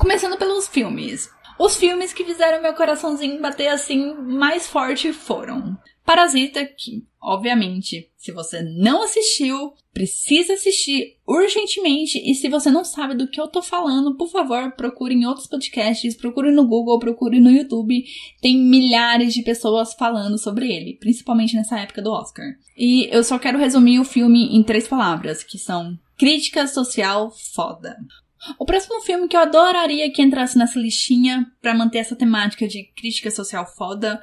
Começando 0.00 0.38
pelos 0.38 0.66
filmes. 0.66 1.28
Os 1.58 1.76
filmes 1.76 2.14
que 2.14 2.24
fizeram 2.24 2.62
meu 2.62 2.72
coraçãozinho 2.72 3.38
bater 3.38 3.68
assim 3.68 4.14
mais 4.14 4.66
forte 4.66 5.12
foram 5.12 5.76
Parasita, 6.06 6.64
que, 6.64 7.04
obviamente, 7.22 8.10
se 8.16 8.32
você 8.32 8.62
não 8.62 9.02
assistiu, 9.02 9.74
precisa 9.92 10.54
assistir 10.54 11.18
urgentemente. 11.28 12.18
E 12.18 12.34
se 12.34 12.48
você 12.48 12.70
não 12.70 12.82
sabe 12.82 13.14
do 13.14 13.28
que 13.28 13.38
eu 13.38 13.46
tô 13.46 13.60
falando, 13.60 14.16
por 14.16 14.30
favor, 14.30 14.72
procure 14.72 15.14
em 15.14 15.26
outros 15.26 15.46
podcasts, 15.46 16.16
procure 16.16 16.50
no 16.50 16.66
Google, 16.66 16.98
procure 16.98 17.38
no 17.38 17.50
YouTube. 17.50 18.02
Tem 18.40 18.56
milhares 18.56 19.34
de 19.34 19.42
pessoas 19.42 19.92
falando 19.92 20.38
sobre 20.38 20.72
ele, 20.72 20.96
principalmente 20.98 21.54
nessa 21.54 21.78
época 21.78 22.00
do 22.00 22.10
Oscar. 22.10 22.46
E 22.74 23.06
eu 23.14 23.22
só 23.22 23.38
quero 23.38 23.58
resumir 23.58 24.00
o 24.00 24.04
filme 24.04 24.56
em 24.56 24.62
três 24.62 24.88
palavras, 24.88 25.44
que 25.44 25.58
são 25.58 25.94
crítica 26.16 26.66
social 26.66 27.30
foda. 27.54 27.98
O 28.58 28.64
próximo 28.64 29.00
filme 29.02 29.28
que 29.28 29.36
eu 29.36 29.40
adoraria 29.40 30.10
que 30.10 30.22
entrasse 30.22 30.56
nessa 30.56 30.78
listinha 30.78 31.46
para 31.60 31.74
manter 31.74 31.98
essa 31.98 32.16
temática 32.16 32.66
de 32.66 32.84
crítica 32.96 33.30
social 33.30 33.66
foda, 33.66 34.20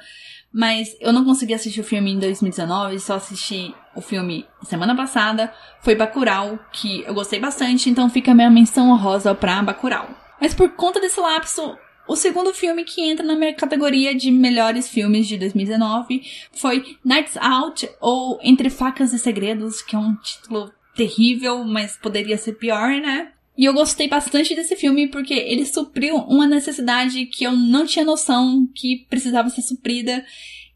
mas 0.52 0.96
eu 1.00 1.12
não 1.12 1.24
consegui 1.24 1.54
assistir 1.54 1.80
o 1.80 1.84
filme 1.84 2.12
em 2.12 2.18
2019, 2.18 2.98
só 2.98 3.14
assisti 3.14 3.74
o 3.94 4.00
filme 4.00 4.46
semana 4.62 4.96
passada, 4.96 5.52
foi 5.80 5.94
Bacurau, 5.94 6.58
que 6.72 7.02
eu 7.02 7.14
gostei 7.14 7.38
bastante, 7.38 7.88
então 7.88 8.10
fica 8.10 8.32
a 8.32 8.34
minha 8.34 8.50
menção 8.50 8.90
honrosa 8.90 9.34
pra 9.34 9.62
Bacurau. 9.62 10.08
Mas 10.40 10.54
por 10.54 10.70
conta 10.70 11.00
desse 11.00 11.20
lapso, 11.20 11.76
o 12.08 12.16
segundo 12.16 12.54
filme 12.54 12.84
que 12.84 13.02
entra 13.02 13.24
na 13.24 13.36
minha 13.36 13.54
categoria 13.54 14.14
de 14.14 14.30
melhores 14.30 14.88
filmes 14.88 15.28
de 15.28 15.36
2019 15.36 16.22
foi 16.52 16.96
Nights 17.04 17.36
Out, 17.36 17.88
ou 18.00 18.38
Entre 18.42 18.70
Facas 18.70 19.12
e 19.12 19.18
Segredos, 19.18 19.82
que 19.82 19.94
é 19.94 19.98
um 19.98 20.16
título 20.16 20.72
terrível, 20.96 21.62
mas 21.64 21.96
poderia 21.96 22.38
ser 22.38 22.54
pior, 22.54 22.90
né? 22.90 23.32
E 23.58 23.64
eu 23.64 23.74
gostei 23.74 24.06
bastante 24.06 24.54
desse 24.54 24.76
filme 24.76 25.08
porque 25.08 25.34
ele 25.34 25.66
supriu 25.66 26.14
uma 26.14 26.46
necessidade 26.46 27.26
que 27.26 27.42
eu 27.42 27.56
não 27.56 27.84
tinha 27.84 28.04
noção 28.04 28.64
que 28.72 29.04
precisava 29.10 29.50
ser 29.50 29.62
suprida, 29.62 30.24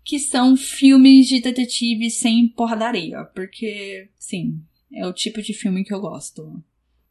que 0.05 0.19
são 0.19 0.57
filmes 0.57 1.29
de 1.29 1.41
detetive 1.41 2.11
sem 2.11 2.49
porradaria. 2.49 3.25
Porque, 3.37 4.09
sim, 4.19 4.61
é 4.93 5.07
o 5.07 5.13
tipo 5.13 5.41
de 5.41 5.55
filme 5.55 5.85
que 5.85 5.95
eu 5.95 6.01
gosto 6.01 6.61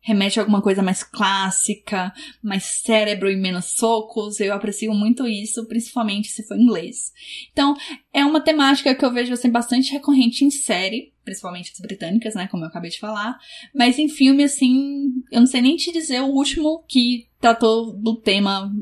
remete 0.01 0.39
a 0.39 0.41
alguma 0.41 0.62
coisa 0.62 0.81
mais 0.81 1.03
clássica, 1.03 2.12
mais 2.41 2.63
cérebro 2.63 3.29
e 3.29 3.36
menos 3.36 3.65
socos. 3.65 4.39
Eu 4.39 4.53
aprecio 4.53 4.93
muito 4.93 5.27
isso, 5.27 5.65
principalmente 5.67 6.29
se 6.29 6.46
for 6.48 6.58
inglês. 6.58 7.13
Então, 7.51 7.75
é 8.12 8.25
uma 8.25 8.41
temática 8.41 8.93
que 8.96 9.05
eu 9.05 9.13
vejo 9.13 9.34
assim 9.34 9.50
bastante 9.50 9.91
recorrente 9.91 10.43
em 10.43 10.50
série, 10.50 11.13
principalmente 11.24 11.72
as 11.72 11.79
britânicas, 11.79 12.34
né, 12.34 12.48
como 12.48 12.63
eu 12.63 12.67
acabei 12.67 12.89
de 12.89 13.00
falar, 13.00 13.38
mas 13.74 14.00
em 14.00 14.10
filme 14.10 14.43
assim, 14.43 15.13
eu 15.31 15.39
não 15.39 15.48
sei 15.48 15.62
nem 15.62 15.75
te 15.75 15.91
dizer 15.91 16.22
o 16.22 16.34
último 16.34 16.84
que 16.88 17.27
tratou 17.39 17.93
do 17.93 18.15
tema 18.15 18.74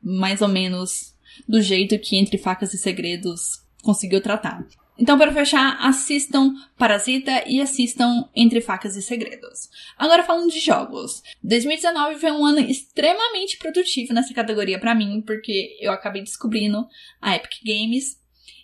mais 0.00 0.40
ou 0.40 0.48
menos 0.48 1.14
do 1.48 1.60
jeito 1.60 1.98
que 1.98 2.16
Entre 2.16 2.38
Facas 2.38 2.72
e 2.72 2.78
Segredos 2.78 3.64
conseguiu 3.82 4.22
tratar. 4.22 4.64
Então, 5.00 5.16
para 5.16 5.32
fechar, 5.32 5.78
assistam 5.80 6.52
Parasita 6.76 7.44
e 7.46 7.58
assistam 7.58 8.28
Entre 8.36 8.60
Facas 8.60 8.96
e 8.96 9.02
Segredos. 9.02 9.70
Agora 9.96 10.22
falando 10.22 10.50
de 10.50 10.60
jogos. 10.60 11.22
2019 11.42 12.20
foi 12.20 12.30
um 12.30 12.44
ano 12.44 12.60
extremamente 12.60 13.56
produtivo 13.56 14.12
nessa 14.12 14.34
categoria 14.34 14.78
para 14.78 14.94
mim, 14.94 15.22
porque 15.26 15.74
eu 15.80 15.90
acabei 15.90 16.22
descobrindo 16.22 16.86
a 17.18 17.34
Epic 17.34 17.64
Games 17.64 18.20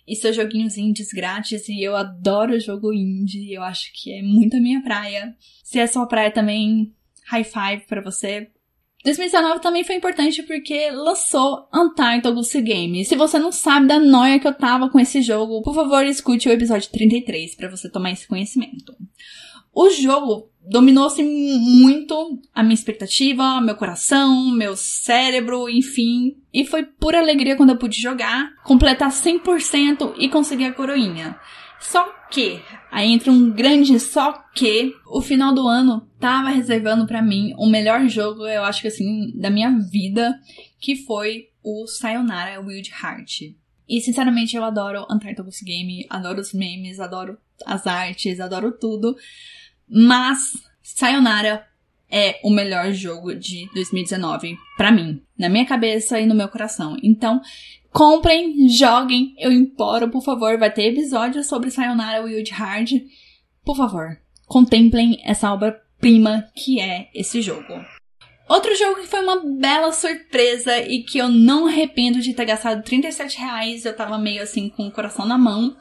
e 0.07 0.15
seus 0.15 0.35
joguinhos 0.35 0.77
indies 0.77 1.09
grátis 1.09 1.67
e 1.67 1.81
eu 1.81 1.95
adoro 1.95 2.59
jogo 2.59 2.93
indie, 2.93 3.53
eu 3.53 3.63
acho 3.63 3.91
que 3.93 4.13
é 4.13 4.21
muito 4.21 4.55
a 4.55 4.59
minha 4.59 4.81
praia. 4.83 5.35
Se 5.63 5.79
é 5.79 5.87
sua 5.87 6.05
praia 6.05 6.29
também, 6.29 6.93
high 7.25 7.43
five 7.43 7.87
para 7.87 8.01
você, 8.01 8.51
2019 9.07 9.61
também 9.61 9.85
foi 9.85 9.95
importante 9.95 10.43
porque 10.43 10.91
lançou 10.91 11.65
Untitled 11.73 12.33
Goose 12.33 12.61
Game. 12.61 13.05
Se 13.05 13.15
você 13.15 13.39
não 13.39 13.53
sabe 13.53 13.87
da 13.87 13.99
noia 13.99 14.37
que 14.37 14.45
eu 14.45 14.53
tava 14.53 14.89
com 14.89 14.99
esse 14.99 15.21
jogo, 15.21 15.61
por 15.61 15.73
favor, 15.73 16.05
escute 16.05 16.49
o 16.49 16.51
episódio 16.51 16.91
33 16.91 17.55
para 17.55 17.69
você 17.69 17.89
tomar 17.89 18.11
esse 18.11 18.27
conhecimento. 18.27 18.93
o 19.73 19.89
jogo 19.91 20.49
dominou-se 20.61 21.23
muito 21.23 22.41
a 22.53 22.61
minha 22.61 22.73
expectativa, 22.73 23.61
meu 23.61 23.75
coração, 23.75 24.51
meu 24.51 24.75
cérebro, 24.75 25.69
enfim. 25.69 26.35
E 26.53 26.65
foi 26.65 26.83
pura 26.83 27.19
alegria 27.19 27.55
quando 27.55 27.69
eu 27.69 27.77
pude 27.77 28.01
jogar, 28.01 28.55
completar 28.65 29.09
100% 29.09 30.15
e 30.17 30.27
conseguir 30.27 30.65
a 30.65 30.73
coroinha. 30.73 31.39
Só 31.79 32.11
que, 32.29 32.61
aí 32.91 33.11
entra 33.11 33.31
um 33.31 33.51
grande 33.51 33.99
só 33.99 34.33
que, 34.53 34.93
o 35.05 35.21
final 35.21 35.53
do 35.53 35.67
ano 35.67 36.07
tava 36.19 36.49
reservando 36.49 37.05
para 37.05 37.21
mim 37.21 37.53
o 37.57 37.67
melhor 37.67 38.07
jogo, 38.07 38.45
eu 38.45 38.63
acho 38.63 38.81
que 38.81 38.87
assim, 38.87 39.31
da 39.35 39.49
minha 39.49 39.71
vida, 39.89 40.39
que 40.79 40.95
foi 40.95 41.49
o 41.63 41.85
Sayonara 41.87 42.59
Wild 42.59 42.91
Heart. 42.91 43.53
E 43.87 44.01
sinceramente 44.01 44.55
eu 44.55 44.63
adoro 44.63 45.05
Antarctic 45.09 45.63
Game, 45.63 46.05
adoro 46.09 46.41
os 46.41 46.53
memes, 46.53 46.99
adoro 46.99 47.37
as 47.65 47.87
artes, 47.87 48.39
adoro 48.39 48.71
tudo. 48.71 49.15
Mas 49.87 50.39
Sayonara 50.83 51.65
é 52.09 52.39
o 52.43 52.49
melhor 52.49 52.91
jogo 52.91 53.35
de 53.35 53.69
2019 53.73 54.57
para 54.77 54.91
mim, 54.91 55.21
na 55.37 55.49
minha 55.49 55.65
cabeça 55.65 56.19
e 56.19 56.25
no 56.25 56.35
meu 56.35 56.47
coração. 56.47 56.97
Então, 57.01 57.41
comprem, 57.97 58.69
joguem, 58.69 59.33
eu 59.39 59.51
imploro, 59.51 60.07
por 60.11 60.21
favor, 60.21 60.55
vai 60.59 60.71
ter 60.71 60.91
episódio 60.91 61.43
sobre 61.43 61.71
Sayonara 61.71 62.23
Wild 62.23 62.51
Hard. 62.51 62.91
Por 63.65 63.75
favor, 63.75 64.15
contemplem 64.45 65.19
essa 65.25 65.51
obra-prima 65.51 66.47
que 66.55 66.79
é 66.79 67.09
esse 67.11 67.41
jogo. 67.41 67.73
Outro 68.47 68.75
jogo 68.75 69.01
que 69.01 69.07
foi 69.07 69.21
uma 69.21 69.41
bela 69.43 69.91
surpresa 69.91 70.79
e 70.79 71.01
que 71.01 71.17
eu 71.17 71.27
não 71.27 71.65
arrependo 71.65 72.21
de 72.21 72.35
ter 72.35 72.45
gastado 72.45 72.83
37 72.83 73.39
reais, 73.39 73.83
eu 73.83 73.95
tava 73.95 74.19
meio 74.19 74.43
assim 74.43 74.69
com 74.69 74.85
o 74.85 74.91
coração 74.91 75.25
na 75.25 75.37
mão, 75.37 75.75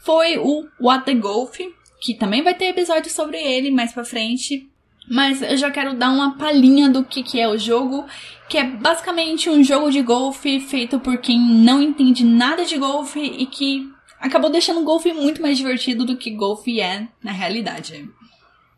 foi 0.00 0.38
o 0.38 0.66
What 0.80 1.04
the 1.04 1.14
Golf, 1.14 1.58
que 2.00 2.14
também 2.14 2.42
vai 2.42 2.54
ter 2.54 2.68
episódio 2.68 3.12
sobre 3.12 3.36
ele 3.36 3.70
mais 3.70 3.92
pra 3.92 4.06
frente. 4.06 4.71
Mas 5.08 5.42
eu 5.42 5.56
já 5.56 5.70
quero 5.70 5.94
dar 5.94 6.10
uma 6.10 6.36
palhinha 6.36 6.88
do 6.88 7.04
que, 7.04 7.22
que 7.22 7.40
é 7.40 7.48
o 7.48 7.58
jogo, 7.58 8.06
que 8.48 8.56
é 8.56 8.64
basicamente 8.64 9.50
um 9.50 9.62
jogo 9.62 9.90
de 9.90 10.02
golfe 10.02 10.60
feito 10.60 11.00
por 11.00 11.18
quem 11.18 11.40
não 11.40 11.82
entende 11.82 12.24
nada 12.24 12.64
de 12.64 12.78
golfe 12.78 13.20
e 13.20 13.46
que 13.46 13.90
acabou 14.20 14.50
deixando 14.50 14.80
o 14.80 14.84
golfe 14.84 15.12
muito 15.12 15.42
mais 15.42 15.58
divertido 15.58 16.04
do 16.04 16.16
que 16.16 16.30
golfe 16.30 16.80
é 16.80 17.08
na 17.22 17.32
realidade. 17.32 18.08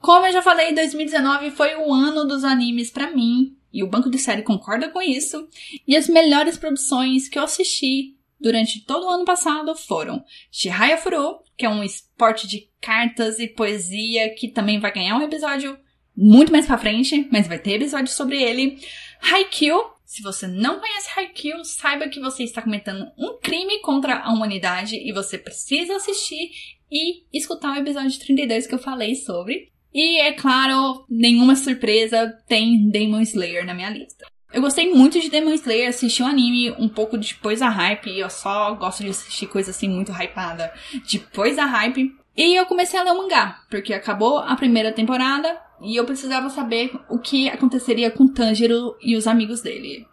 Como 0.00 0.26
eu 0.26 0.32
já 0.32 0.42
falei, 0.42 0.74
2019 0.74 1.50
foi 1.50 1.76
o 1.76 1.92
ano 1.92 2.24
dos 2.24 2.44
animes 2.44 2.90
para 2.90 3.10
mim, 3.10 3.56
e 3.72 3.82
o 3.82 3.86
Banco 3.86 4.10
de 4.10 4.18
Série 4.18 4.42
concorda 4.42 4.88
com 4.88 5.02
isso, 5.02 5.48
e 5.86 5.96
as 5.96 6.08
melhores 6.08 6.56
produções 6.56 7.28
que 7.28 7.38
eu 7.38 7.42
assisti 7.42 8.14
durante 8.40 8.84
todo 8.84 9.06
o 9.06 9.10
ano 9.10 9.24
passado 9.24 9.74
foram 9.74 10.22
Shihaya 10.50 10.98
Furo, 10.98 11.38
que 11.56 11.64
é 11.64 11.68
um 11.68 11.82
esporte 11.82 12.46
de 12.46 12.68
cartas 12.80 13.38
e 13.38 13.48
poesia 13.48 14.34
que 14.34 14.48
também 14.48 14.78
vai 14.78 14.92
ganhar 14.92 15.16
um 15.16 15.22
episódio 15.22 15.78
muito 16.16 16.52
mais 16.52 16.66
pra 16.66 16.78
frente, 16.78 17.28
mas 17.30 17.48
vai 17.48 17.58
ter 17.58 17.74
episódio 17.74 18.12
sobre 18.12 18.42
ele. 18.42 18.78
Haikyuu, 19.20 19.94
se 20.04 20.22
você 20.22 20.46
não 20.46 20.78
conhece 20.78 21.08
Haikyuu, 21.18 21.64
saiba 21.64 22.08
que 22.08 22.20
você 22.20 22.44
está 22.44 22.62
cometendo 22.62 23.06
um 23.18 23.38
crime 23.42 23.80
contra 23.80 24.20
a 24.20 24.32
humanidade 24.32 24.96
e 24.96 25.12
você 25.12 25.36
precisa 25.36 25.96
assistir 25.96 26.50
e 26.90 27.24
escutar 27.32 27.76
o 27.76 27.80
episódio 27.80 28.18
32 28.20 28.66
que 28.66 28.74
eu 28.74 28.78
falei 28.78 29.14
sobre. 29.14 29.72
E 29.92 30.20
é 30.20 30.32
claro, 30.32 31.04
nenhuma 31.08 31.56
surpresa, 31.56 32.32
tem 32.48 32.90
Demon 32.90 33.20
Slayer 33.20 33.64
na 33.64 33.74
minha 33.74 33.90
lista. 33.90 34.26
Eu 34.52 34.60
gostei 34.60 34.92
muito 34.92 35.20
de 35.20 35.28
Demon 35.28 35.52
Slayer, 35.54 35.88
assisti 35.88 36.22
o 36.22 36.26
um 36.26 36.28
anime 36.28 36.70
um 36.72 36.88
pouco 36.88 37.18
depois 37.18 37.58
da 37.58 37.68
hype, 37.68 38.16
eu 38.16 38.30
só 38.30 38.72
gosto 38.74 39.02
de 39.02 39.10
assistir 39.10 39.48
coisa 39.48 39.72
assim 39.72 39.88
muito 39.88 40.12
hypada 40.12 40.72
depois 41.10 41.56
da 41.56 41.64
hype. 41.64 42.12
E 42.36 42.54
eu 42.58 42.66
comecei 42.66 42.98
a 42.98 43.02
ler 43.02 43.12
o 43.12 43.18
mangá, 43.18 43.60
porque 43.70 43.94
acabou 43.94 44.38
a 44.38 44.56
primeira 44.56 44.92
temporada 44.92 45.56
e 45.80 45.96
eu 45.96 46.04
precisava 46.04 46.50
saber 46.50 46.90
o 47.08 47.18
que 47.18 47.48
aconteceria 47.48 48.10
com 48.10 48.26
Tanjiro 48.26 48.96
e 49.00 49.16
os 49.16 49.26
amigos 49.26 49.60
dele. 49.60 50.06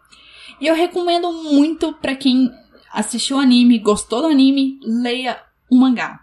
E 0.60 0.66
eu 0.66 0.74
recomendo 0.74 1.32
muito 1.32 1.92
para 1.94 2.14
quem 2.14 2.50
assistiu 2.92 3.36
o 3.38 3.40
anime, 3.40 3.78
gostou 3.78 4.20
do 4.20 4.28
anime, 4.28 4.78
leia 4.84 5.40
o 5.68 5.76
mangá. 5.76 6.20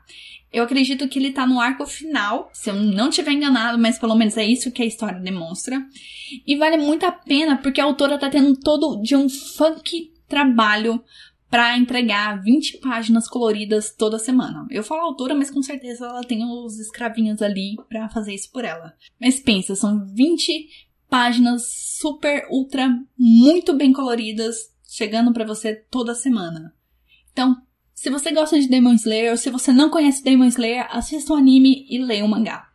Eu 0.51 0.63
acredito 0.63 1.08
que 1.08 1.20
ele 1.20 1.32
tá 1.32 1.46
no 1.46 1.60
arco 1.60 1.86
final, 1.86 2.50
se 2.53 2.70
eu 2.70 2.74
não 2.75 3.10
tiver 3.10 3.32
enganado, 3.32 3.77
mas 3.77 4.00
pelo 4.00 4.15
menos 4.15 4.36
é 4.38 4.46
isso 4.46 4.72
que 4.72 4.81
a 4.81 4.85
história 4.85 5.20
demonstra. 5.20 5.79
E 6.46 6.55
vale 6.55 6.77
muito 6.77 7.05
a 7.05 7.12
pena 7.12 7.57
porque 7.57 7.81
a 7.81 7.83
autora 7.83 8.18
tá 8.18 8.29
tendo 8.29 8.55
todo 8.57 9.01
de 9.01 9.16
um 9.16 9.29
funk 9.29 10.12
trabalho 10.27 11.03
para 11.50 11.77
entregar 11.77 12.42
20 12.42 12.77
páginas 12.77 13.27
coloridas 13.27 13.94
toda 13.96 14.20
semana. 14.20 14.68
Eu 14.70 14.83
falo 14.83 15.01
autora, 15.01 15.33
mas 15.33 15.50
com 15.50 15.62
certeza 15.64 16.05
ela 16.05 16.24
tem 16.24 16.46
os 16.46 16.79
escravinhos 16.79 17.42
ali 17.42 17.75
para 17.90 18.07
fazer 18.09 18.33
isso 18.33 18.51
por 18.51 18.64
ela. 18.64 18.94
Mas 19.20 19.40
pensa, 19.40 19.75
são 19.75 20.05
20 20.14 20.68
páginas 21.09 21.64
super 22.00 22.48
ultra 22.51 22.88
muito 23.18 23.74
bem 23.74 23.92
coloridas 23.92 24.55
chegando 24.88 25.33
para 25.33 25.46
você 25.46 25.75
toda 25.75 26.14
semana. 26.14 26.74
Então, 27.31 27.55
se 27.96 28.09
você 28.09 28.31
gosta 28.31 28.59
de 28.59 28.70
Demon 28.70 28.94
Slayer 28.94 29.31
ou 29.31 29.38
se 29.38 29.50
você 29.50 29.74
não 29.74 29.90
conhece 29.90 30.24
Demon 30.24 30.46
Slayer, 30.46 30.88
assista 30.92 31.33
o 31.33 31.35
anime 31.35 31.85
e 31.90 31.98
leia 31.98 32.24
o 32.24 32.29
mangá. 32.29 32.70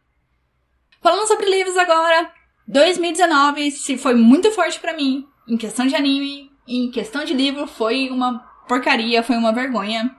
Falando 1.00 1.28
sobre 1.28 1.48
livros 1.48 1.76
agora, 1.76 2.32
2019 2.66 3.70
se 3.70 3.96
foi 3.96 4.14
muito 4.14 4.50
forte 4.50 4.80
para 4.80 4.96
mim 4.96 5.24
em 5.46 5.56
questão 5.56 5.86
de 5.86 5.94
anime, 5.94 6.50
em 6.66 6.90
questão 6.90 7.24
de 7.24 7.34
livro 7.34 7.66
foi 7.66 8.08
uma 8.10 8.53
porcaria, 8.68 9.22
foi 9.22 9.36
uma 9.36 9.52
vergonha. 9.52 10.14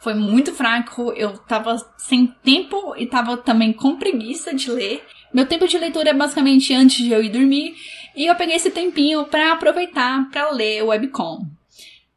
Foi 0.00 0.14
muito 0.14 0.52
fraco, 0.52 1.12
eu 1.12 1.36
tava 1.38 1.76
sem 1.96 2.26
tempo 2.42 2.94
e 2.96 3.06
tava 3.06 3.36
também 3.36 3.72
com 3.72 3.96
preguiça 3.96 4.54
de 4.54 4.70
ler. 4.70 5.04
Meu 5.32 5.46
tempo 5.46 5.66
de 5.66 5.78
leitura 5.78 6.10
é 6.10 6.14
basicamente 6.14 6.72
antes 6.72 6.98
de 6.98 7.10
eu 7.10 7.22
ir 7.22 7.30
dormir, 7.30 7.74
e 8.14 8.26
eu 8.26 8.34
peguei 8.36 8.56
esse 8.56 8.70
tempinho 8.70 9.24
para 9.24 9.52
aproveitar 9.52 10.30
para 10.30 10.50
ler 10.50 10.82
o 10.82 10.88
webcom. 10.88 11.46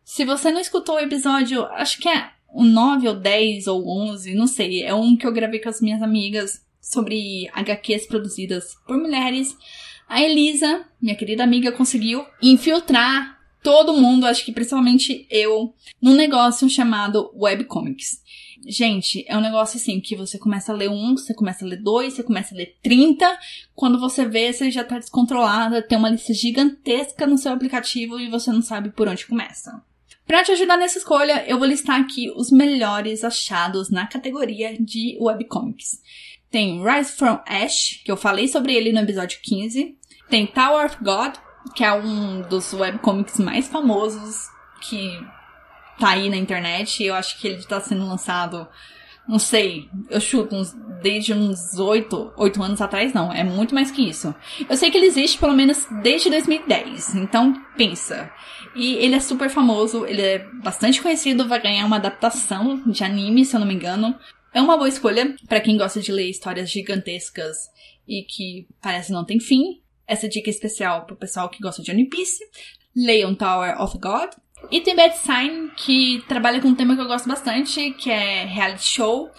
Se 0.04 0.24
você 0.26 0.52
não 0.52 0.60
escutou 0.60 0.96
o 0.96 1.00
episódio, 1.00 1.66
acho 1.66 2.00
que 2.00 2.08
é 2.08 2.30
o 2.54 2.64
9 2.64 3.08
ou 3.08 3.16
10 3.16 3.68
ou 3.68 3.88
11, 4.10 4.34
não 4.34 4.48
sei, 4.48 4.84
é 4.84 4.94
um 4.94 5.16
que 5.16 5.26
eu 5.26 5.32
gravei 5.32 5.60
com 5.60 5.70
as 5.70 5.82
minhas 5.82 6.02
amigas 6.02 6.66
sobre 6.82 7.50
HQs 7.54 8.08
produzidas 8.08 8.76
por 8.88 8.98
mulheres. 8.98 9.56
A 10.08 10.22
Elisa, 10.22 10.86
minha 11.02 11.16
querida 11.16 11.44
amiga, 11.44 11.72
conseguiu 11.72 12.26
infiltrar 12.42 13.39
todo 13.64 13.94
mundo, 13.94 14.26
acho 14.26 14.46
que 14.46 14.52
principalmente 14.52 15.28
eu, 15.30 15.74
num 16.02 16.16
negócio 16.16 16.70
chamado 16.70 17.32
webcomics. 17.36 18.22
Gente, 18.68 19.24
é 19.28 19.38
um 19.38 19.42
negócio 19.42 19.78
assim 19.78 20.02
que 20.02 20.16
você 20.16 20.38
começa 20.38 20.74
a 20.74 20.76
ler 20.76 20.90
um, 20.90 21.16
você 21.16 21.34
começa 21.34 21.64
a 21.64 21.68
ler 21.68 21.82
dois, 21.82 22.14
você 22.14 22.24
começa 22.24 22.54
a 22.54 22.58
ler 22.58 22.78
30. 22.84 23.40
Quando 23.74 24.00
você 24.00 24.26
vê, 24.26 24.52
você 24.52 24.70
já 24.70 24.84
tá 24.84 25.00
descontrolada, 25.00 25.82
tem 25.82 25.98
uma 25.98 26.10
lista 26.10 26.34
gigantesca 26.34 27.26
no 27.26 27.38
seu 27.38 27.54
aplicativo 27.54 28.20
e 28.20 28.30
você 28.30 28.52
não 28.52 28.62
sabe 28.62 28.90
por 28.90 29.08
onde 29.08 29.26
começa. 29.26 29.82
Para 30.28 30.44
te 30.44 30.52
ajudar 30.52 30.78
nessa 30.78 31.00
escolha, 31.00 31.44
eu 31.48 31.58
vou 31.58 31.68
listar 31.68 32.00
aqui 32.00 32.32
os 32.36 32.52
melhores 32.52 33.24
achados 33.24 33.90
na 33.90 34.06
categoria 34.06 34.78
de 34.80 35.18
webcomics. 35.20 36.02
Tem 36.52 36.84
Rise 36.84 37.14
from 37.14 37.40
Ash, 37.48 38.02
que 38.04 38.12
eu 38.12 38.18
falei 38.18 38.48
sobre 38.48 38.76
ele 38.76 38.92
no 38.92 39.00
episódio 39.00 39.40
15. 39.42 39.98
Tem 40.30 40.46
Tower 40.46 40.86
of 40.86 40.98
God, 41.04 41.36
que 41.76 41.84
é 41.84 41.94
um 41.94 42.42
dos 42.42 42.74
webcomics 42.74 43.40
mais 43.40 43.68
famosos 43.68 44.48
que 44.82 45.20
tá 46.00 46.10
aí 46.10 46.30
na 46.30 46.38
internet. 46.38 47.04
Eu 47.04 47.16
acho 47.16 47.40
que 47.40 47.48
ele 47.48 47.64
tá 47.64 47.80
sendo 47.80 48.08
lançado, 48.08 48.68
não 49.28 49.38
sei, 49.38 49.90
eu 50.10 50.20
chuto 50.20 50.56
uns, 50.56 50.74
desde 51.02 51.34
uns 51.34 51.78
8, 51.78 52.34
8 52.36 52.64
anos 52.64 52.82
atrás, 52.82 53.14
não. 53.14 53.32
É 53.32 53.44
muito 53.44 53.76
mais 53.76 53.92
que 53.92 54.10
isso. 54.10 54.34
Eu 54.68 54.76
sei 54.76 54.90
que 54.90 54.98
ele 54.98 55.08
existe 55.08 55.38
pelo 55.38 55.54
menos 55.54 55.86
desde 56.02 56.30
2010. 56.30 57.16
Então, 57.16 57.54
pensa. 57.78 58.32
E 58.76 58.96
ele 58.96 59.16
é 59.16 59.20
super 59.20 59.50
famoso, 59.50 60.06
ele 60.06 60.22
é 60.22 60.40
bastante 60.64 61.02
conhecido, 61.02 61.48
vai 61.48 61.62
ganhar 61.62 61.86
uma 61.86 61.98
adaptação 61.98 62.82
de 62.86 63.04
anime, 63.04 63.46
se 63.46 63.56
eu 63.56 63.60
não 63.60 63.68
me 63.68 63.74
engano. 63.74 64.16
É 64.54 64.62
uma 64.62 64.78
boa 64.78 64.90
escolha 64.90 65.36
para 65.48 65.62
quem 65.62 65.78
gosta 65.78 66.02
de 66.02 66.12
ler 66.12 66.30
histórias 66.30 66.70
gigantescas 66.70 67.58
e 68.08 68.24
que 68.24 68.68
parece 68.82 69.12
não 69.12 69.24
tem 69.24 69.40
fim. 69.40 69.82
Essa 70.10 70.28
dica 70.28 70.50
especial 70.50 71.06
pro 71.06 71.16
pessoal 71.16 71.48
que 71.50 71.62
gosta 71.62 71.82
de 71.84 71.92
One 71.92 72.10
Piece. 72.10 72.44
Leiam 72.96 73.36
Tower 73.36 73.80
of 73.82 73.98
God. 74.00 74.32
E 74.70 74.82
tem 74.82 74.96
Bad 74.96 75.16
Sign, 75.18 75.70
que 75.78 76.22
trabalha 76.28 76.60
com 76.60 76.68
um 76.68 76.76
tema 76.76 76.96
que 76.96 77.02
eu 77.02 77.08
gosto 77.08 77.30
bastante, 77.30 77.92
que 77.92 78.10
é 78.10 78.44
reality 78.44 78.84
show. 78.84 79.30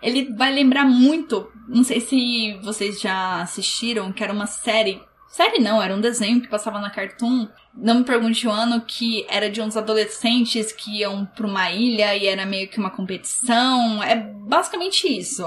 Ele 0.00 0.32
vai 0.36 0.52
lembrar 0.52 0.84
muito, 0.84 1.50
não 1.66 1.82
sei 1.82 2.00
se 2.00 2.56
vocês 2.62 3.00
já 3.00 3.42
assistiram, 3.42 4.12
que 4.12 4.22
era 4.22 4.32
uma 4.32 4.46
série 4.46 5.00
Série 5.28 5.60
não, 5.60 5.80
era 5.80 5.94
um 5.94 6.00
desenho 6.00 6.40
que 6.40 6.48
passava 6.48 6.80
na 6.80 6.88
Cartoon. 6.90 7.46
Não 7.74 7.96
me 7.96 8.04
pergunte 8.04 8.48
o 8.48 8.50
ano, 8.50 8.80
que 8.80 9.26
era 9.28 9.50
de 9.50 9.60
uns 9.60 9.76
adolescentes 9.76 10.72
que 10.72 11.00
iam 11.00 11.26
pra 11.26 11.46
uma 11.46 11.70
ilha 11.70 12.16
e 12.16 12.26
era 12.26 12.46
meio 12.46 12.66
que 12.68 12.78
uma 12.78 12.90
competição. 12.90 14.02
É 14.02 14.16
basicamente 14.16 15.06
isso. 15.06 15.44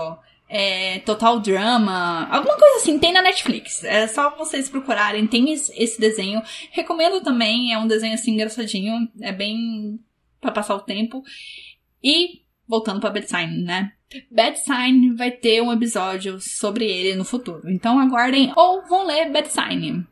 É, 0.54 1.00
Total 1.00 1.40
Drama, 1.40 2.28
alguma 2.30 2.58
coisa 2.58 2.76
assim, 2.76 3.00
tem 3.00 3.14
na 3.14 3.22
Netflix. 3.22 3.86
É 3.86 4.06
só 4.06 4.36
vocês 4.36 4.68
procurarem, 4.68 5.26
tem 5.26 5.50
esse 5.54 5.98
desenho. 5.98 6.42
Recomendo 6.72 7.22
também, 7.22 7.72
é 7.72 7.78
um 7.78 7.88
desenho 7.88 8.14
assim 8.14 8.34
engraçadinho, 8.34 9.08
é 9.22 9.32
bem 9.32 9.98
para 10.42 10.52
passar 10.52 10.76
o 10.76 10.82
tempo. 10.82 11.24
E 12.04 12.42
voltando 12.68 13.00
pra 13.00 13.10
Bad 13.10 13.30
Sign, 13.30 13.64
né? 13.64 13.94
Bad 14.30 14.60
Sign 14.60 15.16
vai 15.16 15.32
ter 15.32 15.62
um 15.62 15.72
episódio 15.72 16.38
sobre 16.42 16.86
ele 16.86 17.16
no 17.16 17.24
futuro. 17.24 17.70
Então 17.70 17.98
aguardem 17.98 18.52
ou 18.54 18.86
vão 18.88 19.06
ler 19.06 19.32
Bad 19.32 19.48
Sign. 19.48 20.06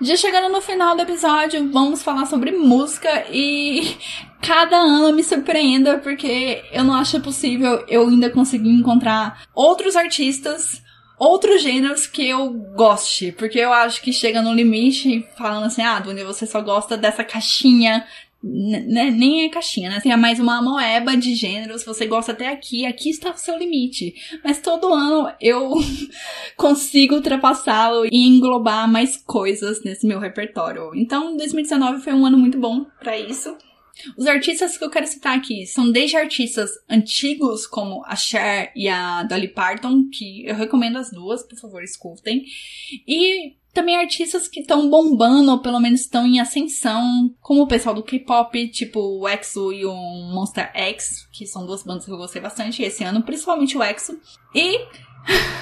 Já 0.00 0.16
chegando 0.16 0.52
no 0.52 0.60
final 0.60 0.96
do 0.96 1.02
episódio, 1.02 1.70
vamos 1.70 2.02
falar 2.02 2.26
sobre 2.26 2.50
música 2.52 3.26
e 3.30 3.96
cada 4.42 4.76
ano 4.76 5.14
me 5.14 5.22
surpreenda 5.22 5.98
porque 5.98 6.64
eu 6.72 6.82
não 6.82 6.94
acho 6.94 7.20
possível 7.20 7.84
eu 7.86 8.08
ainda 8.08 8.30
conseguir 8.30 8.70
encontrar 8.70 9.44
outros 9.54 9.94
artistas, 9.94 10.82
outros 11.18 11.62
gêneros 11.62 12.06
que 12.06 12.28
eu 12.28 12.50
goste, 12.50 13.30
porque 13.32 13.58
eu 13.58 13.72
acho 13.72 14.02
que 14.02 14.12
chega 14.12 14.42
no 14.42 14.52
limite 14.52 15.24
falando 15.36 15.66
assim, 15.66 15.82
ah, 15.82 16.00
Dunia, 16.00 16.24
você 16.24 16.46
só 16.46 16.60
gosta 16.60 16.96
dessa 16.96 17.22
caixinha 17.22 18.04
né, 18.42 19.10
nem 19.10 19.44
é 19.44 19.48
caixinha, 19.48 19.88
né? 19.88 20.00
Tem 20.00 20.16
mais 20.16 20.40
uma 20.40 20.60
moeba 20.60 21.16
de 21.16 21.34
gêneros, 21.34 21.84
você 21.84 22.06
gosta 22.06 22.32
até 22.32 22.48
aqui, 22.48 22.84
aqui 22.84 23.10
está 23.10 23.30
o 23.30 23.36
seu 23.36 23.56
limite. 23.56 24.14
Mas 24.42 24.60
todo 24.60 24.92
ano 24.92 25.32
eu 25.40 25.74
consigo 26.56 27.14
ultrapassá-lo 27.14 28.06
e 28.06 28.26
englobar 28.26 28.90
mais 28.90 29.16
coisas 29.16 29.82
nesse 29.84 30.06
meu 30.06 30.18
repertório. 30.18 30.90
Então, 30.94 31.36
2019 31.36 32.02
foi 32.02 32.12
um 32.12 32.26
ano 32.26 32.38
muito 32.38 32.58
bom 32.58 32.84
para 33.00 33.18
isso. 33.18 33.56
Os 34.16 34.26
artistas 34.26 34.76
que 34.76 34.84
eu 34.84 34.90
quero 34.90 35.06
citar 35.06 35.36
aqui 35.36 35.66
são 35.66 35.90
desde 35.90 36.16
artistas 36.16 36.70
antigos, 36.88 37.66
como 37.66 38.02
a 38.06 38.16
Cher 38.16 38.72
e 38.74 38.88
a 38.88 39.22
Dolly 39.22 39.48
Parton, 39.48 40.08
que 40.10 40.46
eu 40.46 40.54
recomendo 40.54 40.96
as 40.96 41.10
duas, 41.10 41.42
por 41.42 41.58
favor, 41.58 41.82
escutem. 41.82 42.44
E 43.06 43.54
também 43.72 43.96
artistas 43.96 44.48
que 44.48 44.60
estão 44.60 44.88
bombando, 44.90 45.50
ou 45.50 45.58
pelo 45.60 45.80
menos 45.80 46.00
estão 46.00 46.26
em 46.26 46.40
ascensão, 46.40 47.34
como 47.40 47.62
o 47.62 47.66
pessoal 47.66 47.94
do 47.94 48.02
K-pop, 48.02 48.68
tipo 48.68 49.00
o 49.00 49.28
EXO 49.28 49.72
e 49.72 49.86
o 49.86 49.94
Monster 49.94 50.70
X, 50.74 51.26
que 51.32 51.46
são 51.46 51.64
duas 51.64 51.82
bandas 51.82 52.04
que 52.04 52.10
eu 52.10 52.18
gostei 52.18 52.40
bastante 52.40 52.82
esse 52.82 53.02
ano, 53.02 53.22
principalmente 53.22 53.76
o 53.76 53.82
EXO. 53.82 54.18
E 54.54 54.78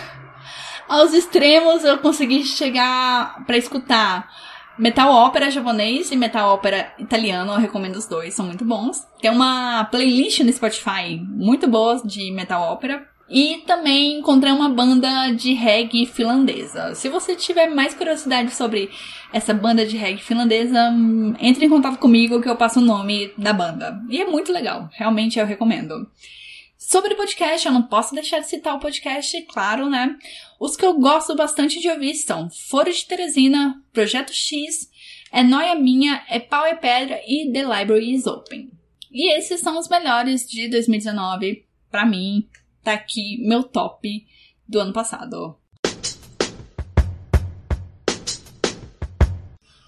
aos 0.89 1.15
extremos 1.15 1.85
eu 1.85 1.99
consegui 1.99 2.45
chegar 2.45 3.45
para 3.47 3.57
escutar 3.57 4.29
metal 4.77 5.13
ópera 5.13 5.51
japonês 5.51 6.11
e 6.11 6.17
metal 6.17 6.55
ópera 6.55 6.93
italiano, 6.99 7.53
eu 7.53 7.59
recomendo 7.59 7.97
os 7.97 8.07
dois, 8.07 8.35
são 8.35 8.47
muito 8.47 8.65
bons. 8.65 9.07
Tem 9.21 9.31
uma 9.31 9.85
playlist 9.85 10.41
no 10.41 10.53
Spotify 10.53 11.21
muito 11.23 11.69
boa 11.69 12.01
de 12.05 12.33
metal 12.33 12.63
ópera, 12.63 13.07
e 13.31 13.63
também 13.65 14.19
encontrei 14.19 14.53
uma 14.53 14.69
banda 14.69 15.31
de 15.31 15.53
reggae 15.53 16.05
finlandesa. 16.05 16.95
Se 16.97 17.09
você 17.09 17.37
tiver 17.37 17.69
mais 17.69 17.95
curiosidade 17.95 18.53
sobre 18.53 18.91
essa 19.33 19.55
banda 19.55 19.87
de 19.87 19.97
reggae 19.97 20.21
finlandesa, 20.21 20.93
entre 21.39 21.65
em 21.65 21.69
contato 21.69 21.99
comigo 21.99 22.43
que 22.43 22.49
eu 22.49 22.57
passo 22.57 22.81
o 22.81 22.85
nome 22.85 23.33
da 23.39 23.53
banda. 23.53 24.01
E 24.11 24.21
é 24.21 24.27
muito 24.27 24.53
legal, 24.53 24.89
realmente 24.93 25.39
eu 25.39 25.47
recomendo. 25.47 26.11
Sobre 26.77 27.15
podcast, 27.15 27.65
eu 27.65 27.73
não 27.73 27.83
posso 27.83 28.15
deixar 28.15 28.41
de 28.41 28.49
citar 28.49 28.75
o 28.75 28.81
podcast, 28.81 29.41
claro, 29.43 29.89
né? 29.89 30.17
Os 30.59 30.77
que 30.77 30.85
eu 30.85 30.99
gosto 30.99 31.37
bastante 31.37 31.79
de 31.79 31.89
ouvir 31.89 32.15
são 32.15 32.51
Foro 32.51 32.93
de 32.93 33.07
Teresina, 33.07 33.81
Projeto 33.93 34.33
X, 34.33 34.89
É 35.31 35.45
Noia 35.45 35.77
Minha, 35.77 36.25
É 36.29 36.41
Pau 36.41 36.67
e 36.67 36.75
Pedra 36.75 37.21
e 37.29 37.53
The 37.53 37.63
Library 37.63 38.13
is 38.13 38.27
Open. 38.27 38.71
E 39.13 39.33
esses 39.37 39.61
são 39.61 39.79
os 39.79 39.89
melhores 39.89 40.49
de 40.49 40.69
2019 40.69 41.65
para 41.91 42.07
mim, 42.07 42.49
tá 42.83 42.93
aqui 42.93 43.39
meu 43.47 43.63
top 43.63 44.27
do 44.67 44.81
ano 44.81 44.93
passado. 44.93 45.57